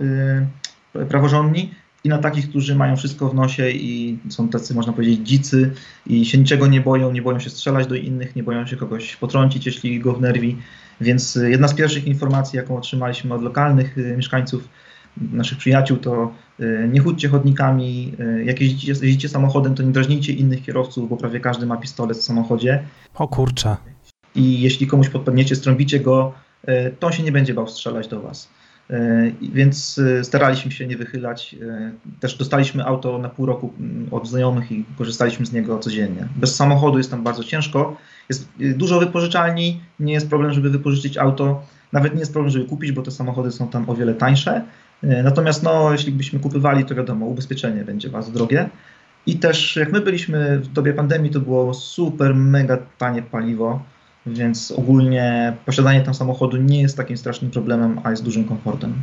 e, 0.94 1.06
praworządni 1.06 1.74
i 2.04 2.08
na 2.08 2.18
takich, 2.18 2.48
którzy 2.48 2.74
mają 2.74 2.96
wszystko 2.96 3.28
w 3.28 3.34
nosie 3.34 3.70
i 3.70 4.18
są 4.28 4.48
tacy, 4.48 4.74
można 4.74 4.92
powiedzieć, 4.92 5.28
dzicy 5.28 5.72
i 6.06 6.24
się 6.24 6.38
niczego 6.38 6.66
nie 6.66 6.80
boją, 6.80 7.12
nie 7.12 7.22
boją 7.22 7.40
się 7.40 7.50
strzelać 7.50 7.86
do 7.86 7.94
innych, 7.94 8.36
nie 8.36 8.42
boją 8.42 8.66
się 8.66 8.76
kogoś 8.76 9.16
potrącić, 9.16 9.66
jeśli 9.66 10.00
go 10.00 10.12
wnerwi. 10.12 10.56
Więc 11.00 11.38
jedna 11.42 11.68
z 11.68 11.74
pierwszych 11.74 12.06
informacji, 12.06 12.56
jaką 12.56 12.76
otrzymaliśmy 12.76 13.34
od 13.34 13.42
lokalnych 13.42 13.96
mieszkańców, 14.16 14.68
naszych 15.16 15.58
przyjaciół, 15.58 15.96
to 15.96 16.32
y, 16.60 16.88
nie 16.92 17.00
chudźcie 17.00 17.28
chodnikami, 17.28 18.12
y, 18.20 18.44
jak 18.44 18.60
jeździcie, 18.60 18.92
jeździcie 18.92 19.28
samochodem, 19.28 19.74
to 19.74 19.82
nie 19.82 19.92
drażnijcie 19.92 20.32
innych 20.32 20.62
kierowców, 20.62 21.08
bo 21.08 21.16
prawie 21.16 21.40
każdy 21.40 21.66
ma 21.66 21.76
pistolet 21.76 22.18
w 22.18 22.22
samochodzie. 22.22 22.82
O 23.14 23.28
kurczę. 23.28 23.76
I 24.34 24.60
jeśli 24.60 24.86
komuś 24.86 25.08
podpadniecie, 25.08 25.56
strąbicie 25.56 26.00
go, 26.00 26.32
y, 26.68 26.94
to 26.98 27.06
on 27.06 27.12
się 27.12 27.22
nie 27.22 27.32
będzie 27.32 27.54
bał 27.54 27.68
strzelać 27.68 28.08
do 28.08 28.20
was. 28.20 28.48
Więc 29.40 30.00
staraliśmy 30.22 30.70
się 30.70 30.86
nie 30.86 30.96
wychylać. 30.96 31.56
Też 32.20 32.36
dostaliśmy 32.36 32.84
auto 32.84 33.18
na 33.18 33.28
pół 33.28 33.46
roku 33.46 33.72
mm, 33.80 34.08
od 34.10 34.28
znajomych 34.28 34.72
i 34.72 34.84
korzystaliśmy 34.98 35.46
z 35.46 35.52
niego 35.52 35.78
codziennie. 35.78 36.28
Bez 36.36 36.56
samochodu 36.56 36.98
jest 36.98 37.10
tam 37.10 37.22
bardzo 37.22 37.44
ciężko. 37.44 37.96
Jest 38.28 38.48
dużo 38.58 39.00
wypożyczalni, 39.00 39.80
nie 40.00 40.12
jest 40.12 40.28
problem, 40.28 40.52
żeby 40.52 40.70
wypożyczyć 40.70 41.18
auto. 41.18 41.66
Nawet 41.92 42.14
nie 42.14 42.20
jest 42.20 42.32
problem, 42.32 42.50
żeby 42.50 42.64
kupić, 42.64 42.92
bo 42.92 43.02
te 43.02 43.10
samochody 43.10 43.50
są 43.50 43.68
tam 43.68 43.90
o 43.90 43.94
wiele 43.94 44.14
tańsze. 44.14 44.62
E, 45.02 45.22
natomiast 45.22 45.62
no, 45.62 45.92
jeśli 45.92 46.12
byśmy 46.12 46.38
kupywali, 46.38 46.84
to 46.84 46.94
wiadomo, 46.94 47.26
ubezpieczenie 47.26 47.84
będzie 47.84 48.08
bardzo 48.08 48.32
drogie. 48.32 48.68
I 49.26 49.36
też 49.36 49.76
jak 49.76 49.92
my 49.92 50.00
byliśmy 50.00 50.58
w 50.58 50.68
dobie 50.68 50.92
pandemii, 50.92 51.30
to 51.30 51.40
było 51.40 51.74
super, 51.74 52.34
mega 52.34 52.78
tanie 52.98 53.22
paliwo, 53.22 53.82
więc 54.26 54.70
ogólnie 54.70 55.56
posiadanie 55.66 56.02
tam 56.02 56.14
samochodu 56.14 56.56
nie 56.56 56.82
jest 56.82 56.96
takim 56.96 57.16
strasznym 57.16 57.50
problemem, 57.50 58.00
a 58.04 58.10
jest 58.10 58.24
dużym 58.24 58.44
komfortem. 58.44 58.94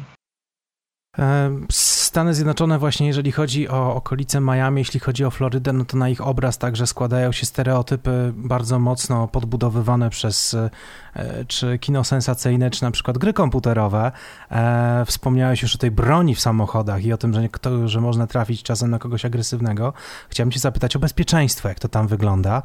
E, 2.10 2.20
Stany 2.20 2.34
Zjednoczone 2.34 2.80
właśnie 2.80 3.08
jeżeli 3.08 3.32
chodzi 3.32 3.70
o 3.70 3.96
okolice 3.96 4.42
Miami, 4.42 4.82
jeśli 4.82 5.00
chodzi 5.00 5.26
o 5.26 5.32
Florydę, 5.32 5.74
no 5.74 5.86
to 5.86 5.98
na 5.98 6.10
ich 6.10 6.22
obraz 6.22 6.58
także 6.58 6.88
składają 6.88 7.32
się 7.32 7.46
stereotypy 7.46 8.34
bardzo 8.36 8.80
mocno 8.80 9.28
podbudowywane 9.28 10.10
przez 10.10 10.54
e, 10.54 11.46
czy 11.48 11.80
kino 11.80 12.04
sensacyjne, 12.04 12.70
czy 12.70 12.84
na 12.84 12.92
przykład 12.92 13.18
gry 13.18 13.34
komputerowe. 13.34 14.12
E, 14.52 15.04
wspomniałeś 15.06 15.62
już 15.62 15.76
o 15.76 15.78
tej 15.78 15.92
broni 15.92 16.36
w 16.36 16.40
samochodach 16.40 17.06
i 17.06 17.14
o 17.14 17.18
tym, 17.18 17.34
że, 17.34 17.50
kto, 17.50 17.88
że 17.88 18.02
można 18.02 18.28
trafić 18.28 18.64
czasem 18.64 18.92
na 18.92 19.00
kogoś 19.00 19.26
agresywnego. 19.26 19.94
Chciałem 20.30 20.52
cię 20.52 20.60
zapytać 20.60 20.96
o 20.96 21.00
bezpieczeństwo, 21.00 21.70
jak 21.70 21.80
to 21.80 21.88
tam 21.88 22.08
wygląda. 22.08 22.64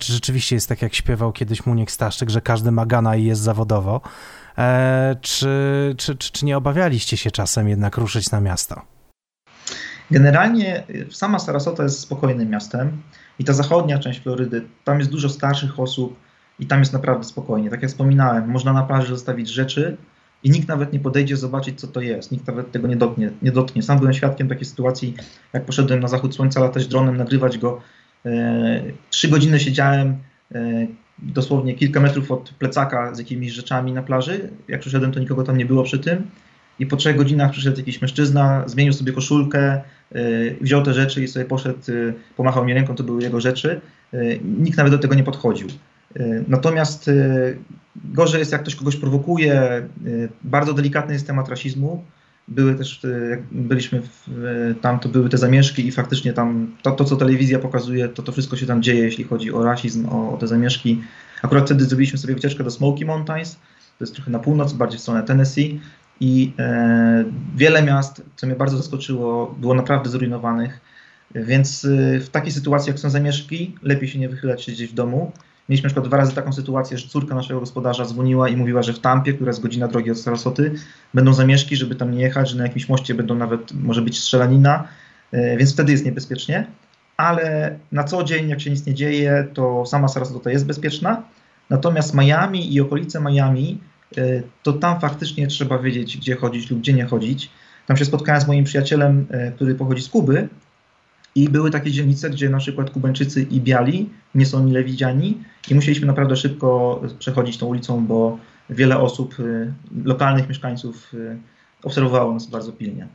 Czy 0.00 0.12
rzeczywiście 0.12 0.56
jest 0.56 0.68
tak, 0.68 0.82
jak 0.82 0.94
śpiewał 0.94 1.32
kiedyś 1.32 1.66
Muniek 1.66 1.90
Staszczyk, 1.90 2.30
że 2.30 2.40
każdy 2.40 2.70
ma 2.70 2.86
gana 2.86 3.16
i 3.16 3.24
jest 3.24 3.40
zawodowo? 3.40 4.00
E, 4.60 5.16
czy, 5.20 5.48
czy, 5.98 6.16
czy, 6.16 6.32
czy 6.32 6.44
nie 6.44 6.56
obawialiście 6.56 7.16
się 7.16 7.30
czasem 7.30 7.68
jednak 7.68 7.96
ruszyć 7.96 8.30
na 8.30 8.40
miasto? 8.40 8.82
Generalnie 10.10 10.82
sama 11.10 11.38
Sarasota 11.38 11.82
jest 11.82 12.00
spokojnym 12.00 12.50
miastem 12.50 13.02
i 13.38 13.44
ta 13.44 13.52
zachodnia 13.52 13.98
część 13.98 14.20
Florydy, 14.20 14.62
tam 14.84 14.98
jest 14.98 15.10
dużo 15.10 15.28
starszych 15.28 15.80
osób 15.80 16.16
i 16.58 16.66
tam 16.66 16.78
jest 16.78 16.92
naprawdę 16.92 17.24
spokojnie. 17.24 17.70
Tak 17.70 17.82
jak 17.82 17.90
wspominałem, 17.90 18.50
można 18.50 18.72
na 18.72 18.82
plaży 18.82 19.08
zostawić 19.08 19.48
rzeczy 19.48 19.96
i 20.42 20.50
nikt 20.50 20.68
nawet 20.68 20.92
nie 20.92 21.00
podejdzie 21.00 21.36
zobaczyć, 21.36 21.80
co 21.80 21.88
to 21.88 22.00
jest. 22.00 22.32
Nikt 22.32 22.46
nawet 22.46 22.72
tego 22.72 22.88
nie 22.88 22.96
dotknie. 22.96 23.30
Nie 23.42 23.52
dotknie. 23.52 23.82
Sam 23.82 23.98
byłem 23.98 24.14
świadkiem 24.14 24.48
takiej 24.48 24.64
sytuacji, 24.64 25.14
jak 25.52 25.64
poszedłem 25.64 26.00
na 26.00 26.08
zachód 26.08 26.34
słońca 26.34 26.60
latać 26.60 26.86
dronem, 26.86 27.16
nagrywać 27.16 27.58
go. 27.58 27.80
E, 28.26 28.82
trzy 29.10 29.28
godziny 29.28 29.60
siedziałem, 29.60 30.18
e, 30.54 30.86
dosłownie 31.22 31.74
kilka 31.74 32.00
metrów 32.00 32.30
od 32.30 32.50
plecaka 32.50 33.14
z 33.14 33.18
jakimiś 33.18 33.52
rzeczami 33.52 33.92
na 33.92 34.02
plaży. 34.02 34.50
Jak 34.68 34.80
przyszedłem, 34.80 35.12
to 35.12 35.20
nikogo 35.20 35.42
tam 35.42 35.56
nie 35.56 35.66
było 35.66 35.82
przy 35.82 35.98
tym. 35.98 36.26
I 36.78 36.86
po 36.86 36.96
trzech 36.96 37.16
godzinach 37.16 37.50
przyszedł 37.50 37.78
jakiś 37.78 38.02
mężczyzna, 38.02 38.64
zmienił 38.66 38.92
sobie 38.92 39.12
koszulkę, 39.12 39.80
yy, 40.12 40.56
wziął 40.60 40.82
te 40.82 40.94
rzeczy 40.94 41.22
i 41.22 41.28
sobie 41.28 41.44
poszedł, 41.44 41.78
yy, 41.88 42.14
pomachał 42.36 42.64
mi 42.64 42.74
ręką, 42.74 42.94
to 42.94 43.04
były 43.04 43.22
jego 43.22 43.40
rzeczy. 43.40 43.80
Yy, 44.12 44.40
nikt 44.58 44.78
nawet 44.78 44.92
do 44.92 44.98
tego 44.98 45.14
nie 45.14 45.24
podchodził. 45.24 45.68
Y, 46.16 46.44
natomiast 46.48 47.08
y, 47.08 47.58
gorzej 47.96 48.38
jest, 48.38 48.52
jak 48.52 48.62
ktoś 48.62 48.76
kogoś 48.76 48.96
prowokuje. 48.96 49.82
Y, 50.06 50.28
bardzo 50.44 50.74
delikatny 50.74 51.12
jest 51.12 51.26
temat 51.26 51.48
rasizmu 51.48 52.04
były 52.50 52.74
też, 52.74 53.00
jak 53.30 53.42
byliśmy 53.52 54.02
w, 54.02 54.74
tam, 54.80 54.98
to 54.98 55.08
były 55.08 55.28
te 55.28 55.38
zamieszki 55.38 55.86
i 55.86 55.92
faktycznie 55.92 56.32
tam 56.32 56.76
to, 56.82 56.90
to, 56.90 57.04
co 57.04 57.16
telewizja 57.16 57.58
pokazuje, 57.58 58.08
to 58.08 58.22
to 58.22 58.32
wszystko 58.32 58.56
się 58.56 58.66
tam 58.66 58.82
dzieje, 58.82 59.04
jeśli 59.04 59.24
chodzi 59.24 59.52
o 59.52 59.64
rasizm, 59.64 60.08
o, 60.08 60.32
o 60.32 60.36
te 60.36 60.46
zamieszki. 60.46 61.02
Akurat 61.42 61.64
wtedy 61.64 61.84
zrobiliśmy 61.84 62.18
sobie 62.18 62.34
wycieczkę 62.34 62.64
do 62.64 62.70
Smoky 62.70 63.04
Mountains, 63.04 63.52
to 63.98 64.04
jest 64.04 64.14
trochę 64.14 64.30
na 64.30 64.38
północ, 64.38 64.72
bardziej 64.72 64.98
w 64.98 65.02
stronę 65.02 65.22
Tennessee 65.22 65.80
i 66.20 66.52
e, 66.58 67.24
wiele 67.56 67.82
miast, 67.82 68.22
co 68.36 68.46
mnie 68.46 68.56
bardzo 68.56 68.76
zaskoczyło, 68.76 69.54
było 69.60 69.74
naprawdę 69.74 70.10
zrujnowanych, 70.10 70.80
więc 71.34 71.84
e, 71.84 72.20
w 72.20 72.28
takiej 72.28 72.52
sytuacji, 72.52 72.90
jak 72.90 72.98
są 72.98 73.10
zamieszki, 73.10 73.74
lepiej 73.82 74.08
się 74.08 74.18
nie 74.18 74.28
wychylać, 74.28 74.64
siedzieć 74.64 74.90
w 74.90 74.94
domu. 74.94 75.32
Mieliśmy 75.70 75.86
na 75.86 75.88
przykład 75.88 76.06
dwa 76.06 76.16
razy 76.16 76.34
taką 76.34 76.52
sytuację, 76.52 76.98
że 76.98 77.08
córka 77.08 77.34
naszego 77.34 77.60
gospodarza 77.60 78.04
dzwoniła 78.04 78.48
i 78.48 78.56
mówiła, 78.56 78.82
że 78.82 78.92
w 78.92 78.98
Tampie, 78.98 79.32
która 79.32 79.48
jest 79.48 79.62
godzina 79.62 79.88
drogi 79.88 80.10
od 80.10 80.18
Sarasoty, 80.18 80.74
będą 81.14 81.32
zamieszki, 81.32 81.76
żeby 81.76 81.94
tam 81.94 82.10
nie 82.10 82.20
jechać, 82.20 82.50
że 82.50 82.56
na 82.56 82.62
jakimś 82.62 82.88
moście 82.88 83.14
będą 83.14 83.34
nawet, 83.34 83.72
może 83.72 84.02
być 84.02 84.20
strzelanina, 84.20 84.88
e, 85.32 85.56
więc 85.56 85.72
wtedy 85.72 85.92
jest 85.92 86.04
niebezpiecznie. 86.04 86.66
Ale 87.16 87.78
na 87.92 88.04
co 88.04 88.24
dzień, 88.24 88.48
jak 88.48 88.60
się 88.60 88.70
nic 88.70 88.86
nie 88.86 88.94
dzieje, 88.94 89.46
to 89.54 89.86
sama 89.86 90.08
Sarasota 90.08 90.50
jest 90.50 90.66
bezpieczna. 90.66 91.22
Natomiast 91.70 92.14
Miami 92.14 92.74
i 92.74 92.80
okolice 92.80 93.20
Miami, 93.20 93.80
e, 94.18 94.42
to 94.62 94.72
tam 94.72 95.00
faktycznie 95.00 95.46
trzeba 95.46 95.78
wiedzieć, 95.78 96.16
gdzie 96.16 96.36
chodzić 96.36 96.70
lub 96.70 96.80
gdzie 96.80 96.92
nie 96.92 97.04
chodzić. 97.04 97.50
Tam 97.86 97.96
się 97.96 98.04
spotkałem 98.04 98.40
z 98.40 98.46
moim 98.46 98.64
przyjacielem, 98.64 99.26
e, 99.30 99.52
który 99.52 99.74
pochodzi 99.74 100.02
z 100.02 100.08
Kuby 100.08 100.48
i 101.34 101.48
były 101.48 101.70
takie 101.70 101.90
dzielnice, 101.90 102.30
gdzie 102.30 102.50
na 102.50 102.58
przykład 102.58 102.90
Kubańczycy 102.90 103.42
i 103.42 103.60
biali 103.60 104.10
nie 104.34 104.46
są 104.46 104.64
mile 104.64 104.84
widziani 104.84 105.44
i 105.70 105.74
musieliśmy 105.74 106.06
naprawdę 106.06 106.36
szybko 106.36 107.00
przechodzić 107.18 107.58
tą 107.58 107.66
ulicą, 107.66 108.06
bo 108.06 108.38
wiele 108.70 108.98
osób, 108.98 109.40
y, 109.40 109.72
lokalnych 110.04 110.48
mieszkańców 110.48 111.14
y, 111.14 111.38
obserwowało 111.82 112.34
nas 112.34 112.46
bardzo 112.46 112.72
pilnie. 112.72 113.08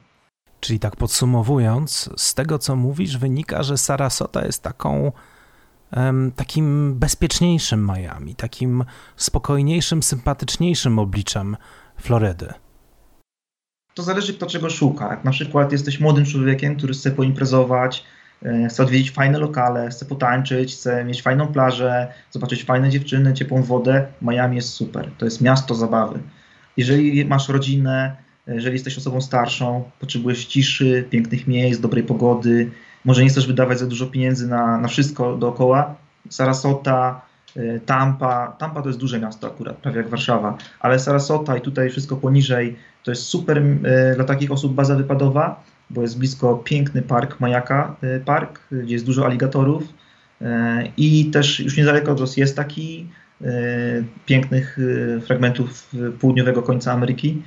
Czyli 0.59 0.79
tak 0.79 0.95
podsumowując, 0.95 2.09
z 2.17 2.33
tego 2.33 2.59
co 2.59 2.75
mówisz, 2.75 3.17
wynika, 3.17 3.63
że 3.63 3.77
Sarasota 3.77 4.45
jest 4.45 4.63
taką 4.63 5.11
takim 6.35 6.95
bezpieczniejszym 6.95 7.91
Miami, 7.95 8.35
takim 8.35 8.85
spokojniejszym, 9.15 10.03
sympatyczniejszym 10.03 10.99
obliczem 10.99 11.57
Florydy. 11.97 12.53
To 13.95 14.03
zależy 14.03 14.33
kto 14.33 14.45
czego 14.45 14.69
szuka. 14.69 15.09
Jak 15.09 15.23
na 15.23 15.31
przykład 15.31 15.71
jesteś 15.71 15.99
młodym 15.99 16.25
człowiekiem, 16.25 16.75
który 16.75 16.93
chce 16.93 17.11
poimprezować, 17.11 18.03
e, 18.45 18.67
chce 18.67 18.83
odwiedzić 18.83 19.11
fajne 19.11 19.39
lokale, 19.39 19.89
chce 19.89 20.05
potańczyć, 20.05 20.73
chce 20.73 21.05
mieć 21.05 21.21
fajną 21.21 21.47
plażę, 21.47 22.07
zobaczyć 22.31 22.63
fajne 22.63 22.89
dziewczyny, 22.89 23.33
ciepłą 23.33 23.63
wodę, 23.63 24.07
Miami 24.21 24.55
jest 24.55 24.69
super. 24.69 25.09
To 25.17 25.25
jest 25.25 25.41
miasto 25.41 25.75
zabawy. 25.75 26.19
Jeżeli 26.77 27.25
masz 27.25 27.49
rodzinę, 27.49 28.15
jeżeli 28.47 28.73
jesteś 28.73 28.97
osobą 28.97 29.21
starszą, 29.21 29.83
potrzebujesz 29.99 30.45
ciszy, 30.45 31.07
pięknych 31.09 31.47
miejsc, 31.47 31.81
dobrej 31.81 32.03
pogody, 32.03 32.71
może 33.05 33.23
nie 33.23 33.29
chcesz 33.29 33.47
wydawać 33.47 33.79
za 33.79 33.85
dużo 33.85 34.07
pieniędzy 34.07 34.47
na, 34.47 34.77
na 34.77 34.87
wszystko 34.87 35.37
dookoła, 35.37 35.95
Sarasota, 36.29 37.21
Tampa. 37.85 38.55
Tampa 38.59 38.81
to 38.81 38.89
jest 38.89 38.99
duże 38.99 39.19
miasto 39.19 39.47
akurat, 39.47 39.77
prawie 39.77 39.97
jak 39.97 40.09
Warszawa, 40.09 40.57
ale 40.79 40.99
Sarasota 40.99 41.57
i 41.57 41.61
tutaj 41.61 41.89
wszystko 41.89 42.15
poniżej 42.15 42.75
to 43.05 43.11
jest 43.11 43.23
super 43.23 43.57
y, 43.57 44.15
dla 44.15 44.23
takich 44.23 44.51
osób 44.51 44.73
baza 44.73 44.95
wypadowa, 44.95 45.63
bo 45.89 46.01
jest 46.01 46.19
blisko 46.19 46.57
piękny 46.57 47.01
park 47.01 47.39
Majaka 47.39 47.95
y, 48.03 48.21
Park, 48.25 48.59
gdzie 48.71 48.93
jest 48.93 49.05
dużo 49.05 49.25
aligatorów 49.25 49.83
i 50.97 51.25
też 51.25 51.59
już 51.59 51.77
niedaleko 51.77 52.11
od 52.11 52.37
jest 52.37 52.55
taki 52.55 53.07
pięknych 54.25 54.77
fragmentów 55.25 55.89
południowego 56.19 56.61
końca 56.61 56.91
Ameryki. 56.91 57.41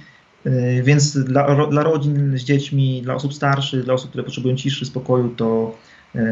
Więc 0.83 1.19
dla, 1.19 1.67
dla 1.67 1.83
rodzin 1.83 2.39
z 2.39 2.43
dziećmi, 2.43 3.03
dla 3.03 3.15
osób 3.15 3.35
starszych, 3.35 3.85
dla 3.85 3.95
osób, 3.95 4.09
które 4.09 4.25
potrzebują 4.25 4.57
ciszy, 4.57 4.87
spokoju, 4.87 5.29
to 5.37 5.77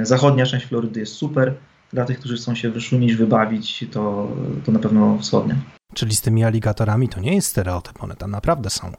zachodnia 0.03 0.47
część 0.47 0.67
Florydy 0.67 1.01
jest 1.01 1.13
super 1.13 1.55
dla 1.93 2.05
tych, 2.05 2.19
którzy 2.19 2.37
chcą 2.37 2.55
się 2.55 2.71
wyszumić, 2.71 3.15
wybawić, 3.15 3.85
to, 3.93 4.29
to 4.65 4.73
na 4.73 4.79
pewno 4.79 5.19
wschodnia. 5.19 5.55
Czyli 5.95 6.17
z 6.17 6.21
tymi 6.21 6.45
aligatorami 6.45 7.09
to 7.09 7.21
nie 7.21 7.35
jest 7.35 7.49
stereotyp, 7.49 8.03
one 8.03 8.17
tam 8.17 8.31
naprawdę 8.31 8.71
są. 8.71 8.93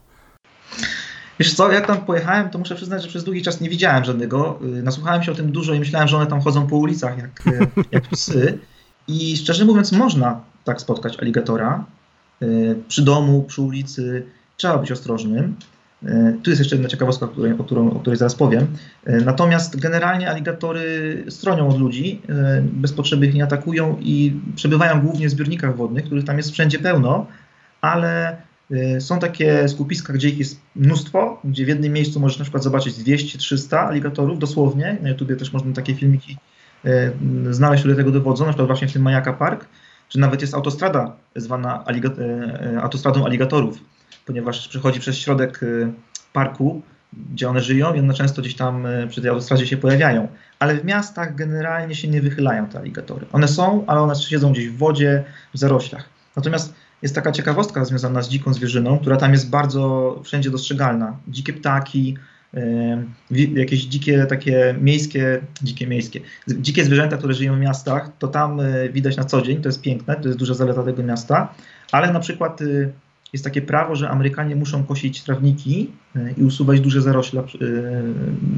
Wiesz 1.38 1.54
co, 1.54 1.72
jak 1.72 1.86
tam 1.86 1.98
pojechałem, 1.98 2.50
to 2.50 2.58
muszę 2.58 2.74
przyznać, 2.74 3.02
że 3.02 3.08
przez 3.08 3.24
długi 3.24 3.42
czas 3.42 3.60
nie 3.60 3.68
widziałem 3.68 4.04
żadnego. 4.04 4.58
Y, 4.78 4.82
nasłuchałem 4.82 5.22
się 5.22 5.32
o 5.32 5.34
tym 5.34 5.52
dużo 5.52 5.74
i 5.74 5.78
myślałem, 5.78 6.08
że 6.08 6.16
one 6.16 6.26
tam 6.26 6.40
chodzą 6.40 6.66
po 6.66 6.76
ulicach 6.76 7.18
jak, 7.18 7.46
y, 7.46 7.68
jak 7.92 8.08
psy. 8.08 8.58
I 9.08 9.36
szczerze 9.36 9.64
mówiąc, 9.64 9.92
można 9.92 10.40
tak 10.64 10.80
spotkać 10.80 11.18
aligatora 11.20 11.84
y, 12.42 12.76
przy 12.88 13.02
domu, 13.02 13.42
przy 13.42 13.62
ulicy. 13.62 14.26
Trzeba 14.56 14.78
być 14.78 14.92
ostrożnym. 14.92 15.56
E, 16.06 16.34
tu 16.42 16.50
jest 16.50 16.60
jeszcze 16.60 16.76
jedna 16.76 16.88
ciekawostka, 16.88 17.26
o 17.26 17.28
której, 17.28 17.52
o, 17.52 17.64
którą, 17.64 17.90
o 17.90 18.00
której 18.00 18.16
zaraz 18.16 18.34
powiem. 18.34 18.66
E, 19.04 19.16
natomiast 19.16 19.80
generalnie 19.80 20.30
aligatory 20.30 21.24
stronią 21.28 21.68
od 21.68 21.78
ludzi, 21.78 22.22
e, 22.28 22.62
bez 22.62 22.92
potrzeby 22.92 23.26
ich 23.26 23.34
nie 23.34 23.44
atakują 23.44 23.96
i 24.00 24.40
przebywają 24.56 25.00
głównie 25.00 25.28
w 25.28 25.30
zbiornikach 25.30 25.76
wodnych, 25.76 26.04
których 26.04 26.24
tam 26.24 26.36
jest 26.36 26.50
wszędzie 26.50 26.78
pełno, 26.78 27.26
ale 27.80 28.36
są 28.98 29.18
takie 29.18 29.68
skupiska, 29.68 30.12
gdzie 30.12 30.28
ich 30.28 30.38
jest 30.38 30.60
mnóstwo, 30.76 31.40
gdzie 31.44 31.64
w 31.64 31.68
jednym 31.68 31.92
miejscu 31.92 32.20
możesz 32.20 32.38
na 32.38 32.42
przykład 32.42 32.64
zobaczyć 32.64 32.94
200-300 32.94 33.76
aligatorów, 33.76 34.38
dosłownie. 34.38 34.96
Na 35.02 35.08
YouTubie 35.08 35.36
też 35.36 35.52
można 35.52 35.72
takie 35.72 35.94
filmiki 35.94 36.36
znaleźć, 37.50 37.82
które 37.82 37.96
tego 37.96 38.10
dowodzą, 38.10 38.44
na 38.44 38.50
przykład 38.50 38.66
właśnie 38.68 38.88
w 38.88 38.92
tym 38.92 39.02
Majaka 39.02 39.32
Park, 39.32 39.68
czy 40.08 40.18
nawet 40.18 40.40
jest 40.40 40.54
autostrada 40.54 41.16
zwana 41.36 41.84
autostradą 42.82 43.26
aligatorów 43.26 43.78
ponieważ 44.28 44.68
przechodzi 44.68 45.00
przez 45.00 45.18
środek 45.18 45.62
y, 45.62 45.92
parku, 46.32 46.82
gdzie 47.12 47.48
one 47.48 47.60
żyją 47.60 47.94
i 47.94 48.00
one 48.00 48.14
często 48.14 48.42
gdzieś 48.42 48.54
tam 48.54 48.86
y, 48.86 49.06
przy 49.08 49.20
tej 49.20 49.30
autostradzie 49.30 49.66
się 49.66 49.76
pojawiają. 49.76 50.28
Ale 50.58 50.74
w 50.74 50.84
miastach 50.84 51.34
generalnie 51.34 51.94
się 51.94 52.08
nie 52.08 52.20
wychylają 52.20 52.66
te 52.66 52.78
aligatory. 52.78 53.26
One 53.32 53.48
są, 53.48 53.84
ale 53.86 54.00
one 54.00 54.14
siedzą 54.16 54.52
gdzieś 54.52 54.68
w 54.68 54.76
wodzie, 54.76 55.24
w 55.54 55.58
zaroślach. 55.58 56.08
Natomiast 56.36 56.74
jest 57.02 57.14
taka 57.14 57.32
ciekawostka 57.32 57.84
związana 57.84 58.22
z 58.22 58.28
dziką 58.28 58.54
zwierzyną, 58.54 58.98
która 58.98 59.16
tam 59.16 59.32
jest 59.32 59.50
bardzo 59.50 60.20
wszędzie 60.24 60.50
dostrzegalna. 60.50 61.16
Dzikie 61.28 61.52
ptaki, 61.52 62.16
y, 62.54 63.54
jakieś 63.54 63.84
dzikie 63.84 64.26
takie 64.26 64.74
miejskie, 64.80 65.40
dzikie 65.62 65.86
miejskie, 65.86 66.20
dzikie 66.48 66.84
zwierzęta, 66.84 67.16
które 67.16 67.34
żyją 67.34 67.56
w 67.56 67.60
miastach, 67.60 68.10
to 68.18 68.28
tam 68.28 68.60
widać 68.92 69.16
na 69.16 69.24
co 69.24 69.42
dzień, 69.42 69.62
to 69.62 69.68
jest 69.68 69.80
piękne, 69.80 70.16
to 70.16 70.28
jest 70.28 70.38
duża 70.38 70.54
zaleta 70.54 70.82
tego 70.82 71.02
miasta, 71.02 71.54
ale 71.92 72.12
na 72.12 72.20
przykład 72.20 72.60
jest 73.32 73.44
takie 73.44 73.62
prawo, 73.62 73.96
że 73.96 74.10
Amerykanie 74.10 74.56
muszą 74.56 74.84
kosić 74.84 75.22
trawniki 75.22 75.90
e, 76.16 76.32
i 76.32 76.42
usuwać 76.42 76.80
duże 76.80 77.02
zarośla 77.02 77.42
e, 77.42 77.46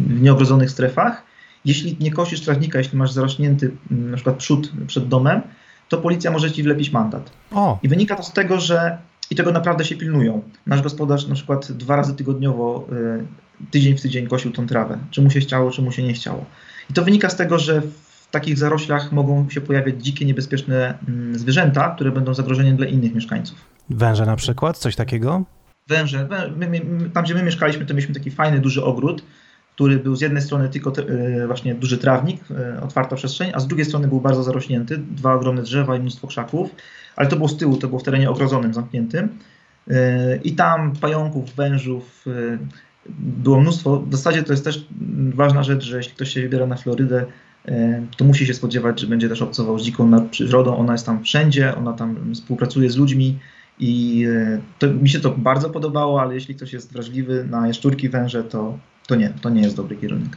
w 0.08 0.20
nieogrodzonych 0.22 0.70
strefach. 0.70 1.22
Jeśli 1.64 1.96
nie 2.00 2.10
kosisz 2.10 2.40
trawnika, 2.40 2.78
jeśli 2.78 2.98
masz 2.98 3.12
zarośnięty 3.12 3.70
na 3.90 4.16
przykład 4.16 4.36
przód 4.36 4.72
przed 4.86 5.08
domem, 5.08 5.40
to 5.88 5.98
policja 5.98 6.30
może 6.30 6.52
ci 6.52 6.62
wlepić 6.62 6.90
mandat. 6.92 7.30
O. 7.50 7.78
I 7.82 7.88
wynika 7.88 8.16
to 8.16 8.22
z 8.22 8.32
tego, 8.32 8.60
że 8.60 8.98
i 9.30 9.34
tego 9.34 9.52
naprawdę 9.52 9.84
się 9.84 9.96
pilnują. 9.96 10.42
Nasz 10.66 10.82
gospodarz 10.82 11.26
na 11.26 11.34
przykład 11.34 11.72
dwa 11.72 11.96
razy 11.96 12.14
tygodniowo, 12.14 12.86
e, 12.92 13.24
tydzień 13.70 13.98
w 13.98 14.02
tydzień 14.02 14.26
kosił 14.26 14.52
tą 14.52 14.66
trawę, 14.66 14.98
czy 15.10 15.22
mu 15.22 15.30
się 15.30 15.40
chciało, 15.40 15.70
czy 15.70 15.82
mu 15.82 15.92
się 15.92 16.02
nie 16.02 16.12
chciało. 16.12 16.44
I 16.90 16.92
to 16.92 17.04
wynika 17.04 17.30
z 17.30 17.36
tego, 17.36 17.58
że 17.58 17.82
w 18.30 18.32
takich 18.32 18.58
zaroślach 18.58 19.12
mogą 19.12 19.48
się 19.48 19.60
pojawiać 19.60 20.04
dzikie, 20.04 20.24
niebezpieczne 20.24 20.98
mm, 21.08 21.38
zwierzęta, 21.38 21.90
które 21.94 22.10
będą 22.10 22.34
zagrożeniem 22.34 22.76
dla 22.76 22.86
innych 22.86 23.14
mieszkańców. 23.14 23.58
Węże 23.90 24.26
na 24.26 24.36
przykład, 24.36 24.78
coś 24.78 24.96
takiego? 24.96 25.44
Węże. 25.88 26.28
My, 26.56 26.68
my, 26.68 26.80
tam, 27.10 27.24
gdzie 27.24 27.34
my 27.34 27.42
mieszkaliśmy, 27.42 27.86
to 27.86 27.94
mieliśmy 27.94 28.14
taki 28.14 28.30
fajny, 28.30 28.60
duży 28.60 28.84
ogród, 28.84 29.22
który 29.74 29.98
był 29.98 30.16
z 30.16 30.20
jednej 30.20 30.42
strony 30.42 30.68
tylko 30.68 30.90
te, 30.90 31.04
właśnie 31.46 31.74
duży 31.74 31.98
trawnik, 31.98 32.40
e, 32.50 32.82
otwarta 32.82 33.16
przestrzeń, 33.16 33.50
a 33.54 33.60
z 33.60 33.66
drugiej 33.66 33.86
strony 33.86 34.08
był 34.08 34.20
bardzo 34.20 34.42
zarośnięty, 34.42 34.98
dwa 34.98 35.34
ogromne 35.34 35.62
drzewa 35.62 35.96
i 35.96 36.00
mnóstwo 36.00 36.26
krzaków, 36.26 36.70
ale 37.16 37.28
to 37.28 37.36
było 37.36 37.48
z 37.48 37.56
tyłu, 37.56 37.76
to 37.76 37.88
było 37.88 38.00
w 38.00 38.02
terenie 38.02 38.30
ogrodzonym, 38.30 38.74
zamkniętym. 38.74 39.28
E, 39.90 40.36
I 40.36 40.52
tam 40.52 40.92
pająków, 40.92 41.54
wężów 41.54 42.24
e, 42.26 42.58
było 43.18 43.60
mnóstwo. 43.60 44.00
W 44.00 44.12
zasadzie 44.12 44.42
to 44.42 44.52
jest 44.52 44.64
też 44.64 44.86
ważna 45.34 45.62
rzecz, 45.62 45.84
że 45.84 45.96
jeśli 45.96 46.14
ktoś 46.14 46.30
się 46.30 46.40
wybiera 46.40 46.66
na 46.66 46.76
Florydę, 46.76 47.26
to 48.16 48.24
musi 48.24 48.46
się 48.46 48.54
spodziewać, 48.54 49.00
że 49.00 49.06
będzie 49.06 49.28
też 49.28 49.42
obcował 49.42 49.78
z 49.78 49.84
dziką 49.84 50.28
przyrodą. 50.28 50.76
Ona 50.76 50.92
jest 50.92 51.06
tam 51.06 51.24
wszędzie, 51.24 51.76
ona 51.76 51.92
tam 51.92 52.34
współpracuje 52.34 52.90
z 52.90 52.96
ludźmi 52.96 53.38
i 53.78 54.24
e, 54.28 54.60
to, 54.78 54.86
mi 54.86 55.08
się 55.08 55.20
to 55.20 55.30
bardzo 55.30 55.70
podobało, 55.70 56.22
ale 56.22 56.34
jeśli 56.34 56.54
ktoś 56.54 56.72
jest 56.72 56.92
wrażliwy 56.92 57.46
na 57.50 57.66
jaszczurki, 57.66 58.08
węże, 58.08 58.44
to, 58.44 58.78
to 59.06 59.14
nie, 59.14 59.32
to 59.40 59.50
nie 59.50 59.62
jest 59.62 59.76
dobry 59.76 59.96
kierunek. 59.96 60.36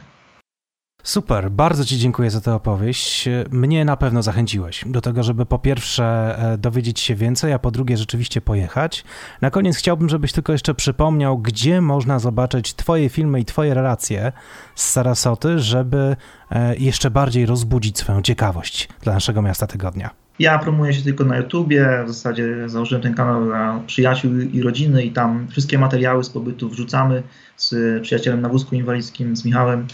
Super, 1.04 1.50
bardzo 1.50 1.84
Ci 1.84 1.98
dziękuję 1.98 2.30
za 2.30 2.40
tę 2.40 2.54
opowieść. 2.54 3.28
Mnie 3.50 3.84
na 3.84 3.96
pewno 3.96 4.22
zachęciłeś 4.22 4.84
do 4.86 5.00
tego, 5.00 5.22
żeby 5.22 5.46
po 5.46 5.58
pierwsze 5.58 6.36
e, 6.38 6.58
dowiedzieć 6.58 7.00
się 7.00 7.14
więcej, 7.14 7.52
a 7.52 7.58
po 7.58 7.70
drugie 7.70 7.96
rzeczywiście 7.96 8.40
pojechać. 8.40 9.04
Na 9.40 9.50
koniec 9.50 9.76
chciałbym, 9.76 10.08
żebyś 10.08 10.32
tylko 10.32 10.52
jeszcze 10.52 10.74
przypomniał, 10.74 11.38
gdzie 11.38 11.80
można 11.80 12.18
zobaczyć 12.18 12.74
Twoje 12.74 13.08
filmy 13.08 13.40
i 13.40 13.44
Twoje 13.44 13.74
relacje 13.74 14.32
z 14.74 14.90
Sarasoty, 14.90 15.58
żeby 15.58 16.16
e, 16.50 16.76
jeszcze 16.76 17.10
bardziej 17.10 17.46
rozbudzić 17.46 17.98
swoją 17.98 18.22
ciekawość 18.22 18.88
dla 19.02 19.14
naszego 19.14 19.42
miasta 19.42 19.66
tygodnia. 19.66 20.10
Ja 20.38 20.58
promuję 20.58 20.92
się 20.92 21.02
tylko 21.02 21.24
na 21.24 21.36
YouTubie, 21.36 22.04
w 22.04 22.08
zasadzie 22.08 22.68
założyłem 22.68 23.02
ten 23.02 23.14
kanał 23.14 23.44
dla 23.44 23.80
przyjaciół 23.86 24.32
i 24.52 24.62
rodziny 24.62 25.04
i 25.04 25.10
tam 25.10 25.48
wszystkie 25.48 25.78
materiały 25.78 26.24
z 26.24 26.30
pobytu 26.30 26.68
wrzucamy 26.68 27.22
z 27.56 28.02
przyjacielem 28.02 28.40
na 28.40 28.48
wózku 28.48 28.74
inwalidzkim, 28.74 29.36
z 29.36 29.44
Michałem, 29.44 29.86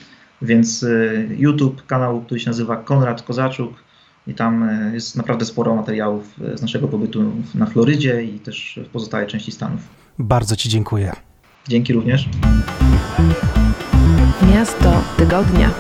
więc 0.43 0.83
y, 0.83 1.29
YouTube, 1.39 1.87
kanał, 1.87 2.21
który 2.21 2.41
się 2.41 2.51
nazywa 2.51 2.77
Konrad 2.77 3.23
Kozaczuk 3.23 3.73
i 4.27 4.35
tam 4.35 4.63
y, 4.63 4.95
jest 4.95 5.17
naprawdę 5.17 5.45
sporo 5.45 5.75
materiałów 5.75 6.41
y, 6.55 6.59
z 6.59 6.63
naszego 6.63 6.89
pobytu 6.89 7.33
na 7.55 7.67
Florydzie 7.67 8.23
i 8.23 8.39
też 8.39 8.81
w 8.85 8.89
pozostałej 8.89 9.27
części 9.27 9.53
Stanów. 9.53 9.81
Bardzo 10.19 10.57
Ci 10.57 10.69
dziękuję. 10.69 11.13
Dzięki 11.69 11.93
również. 11.93 12.29
Miasto 14.55 15.03
tygodnia. 15.17 15.71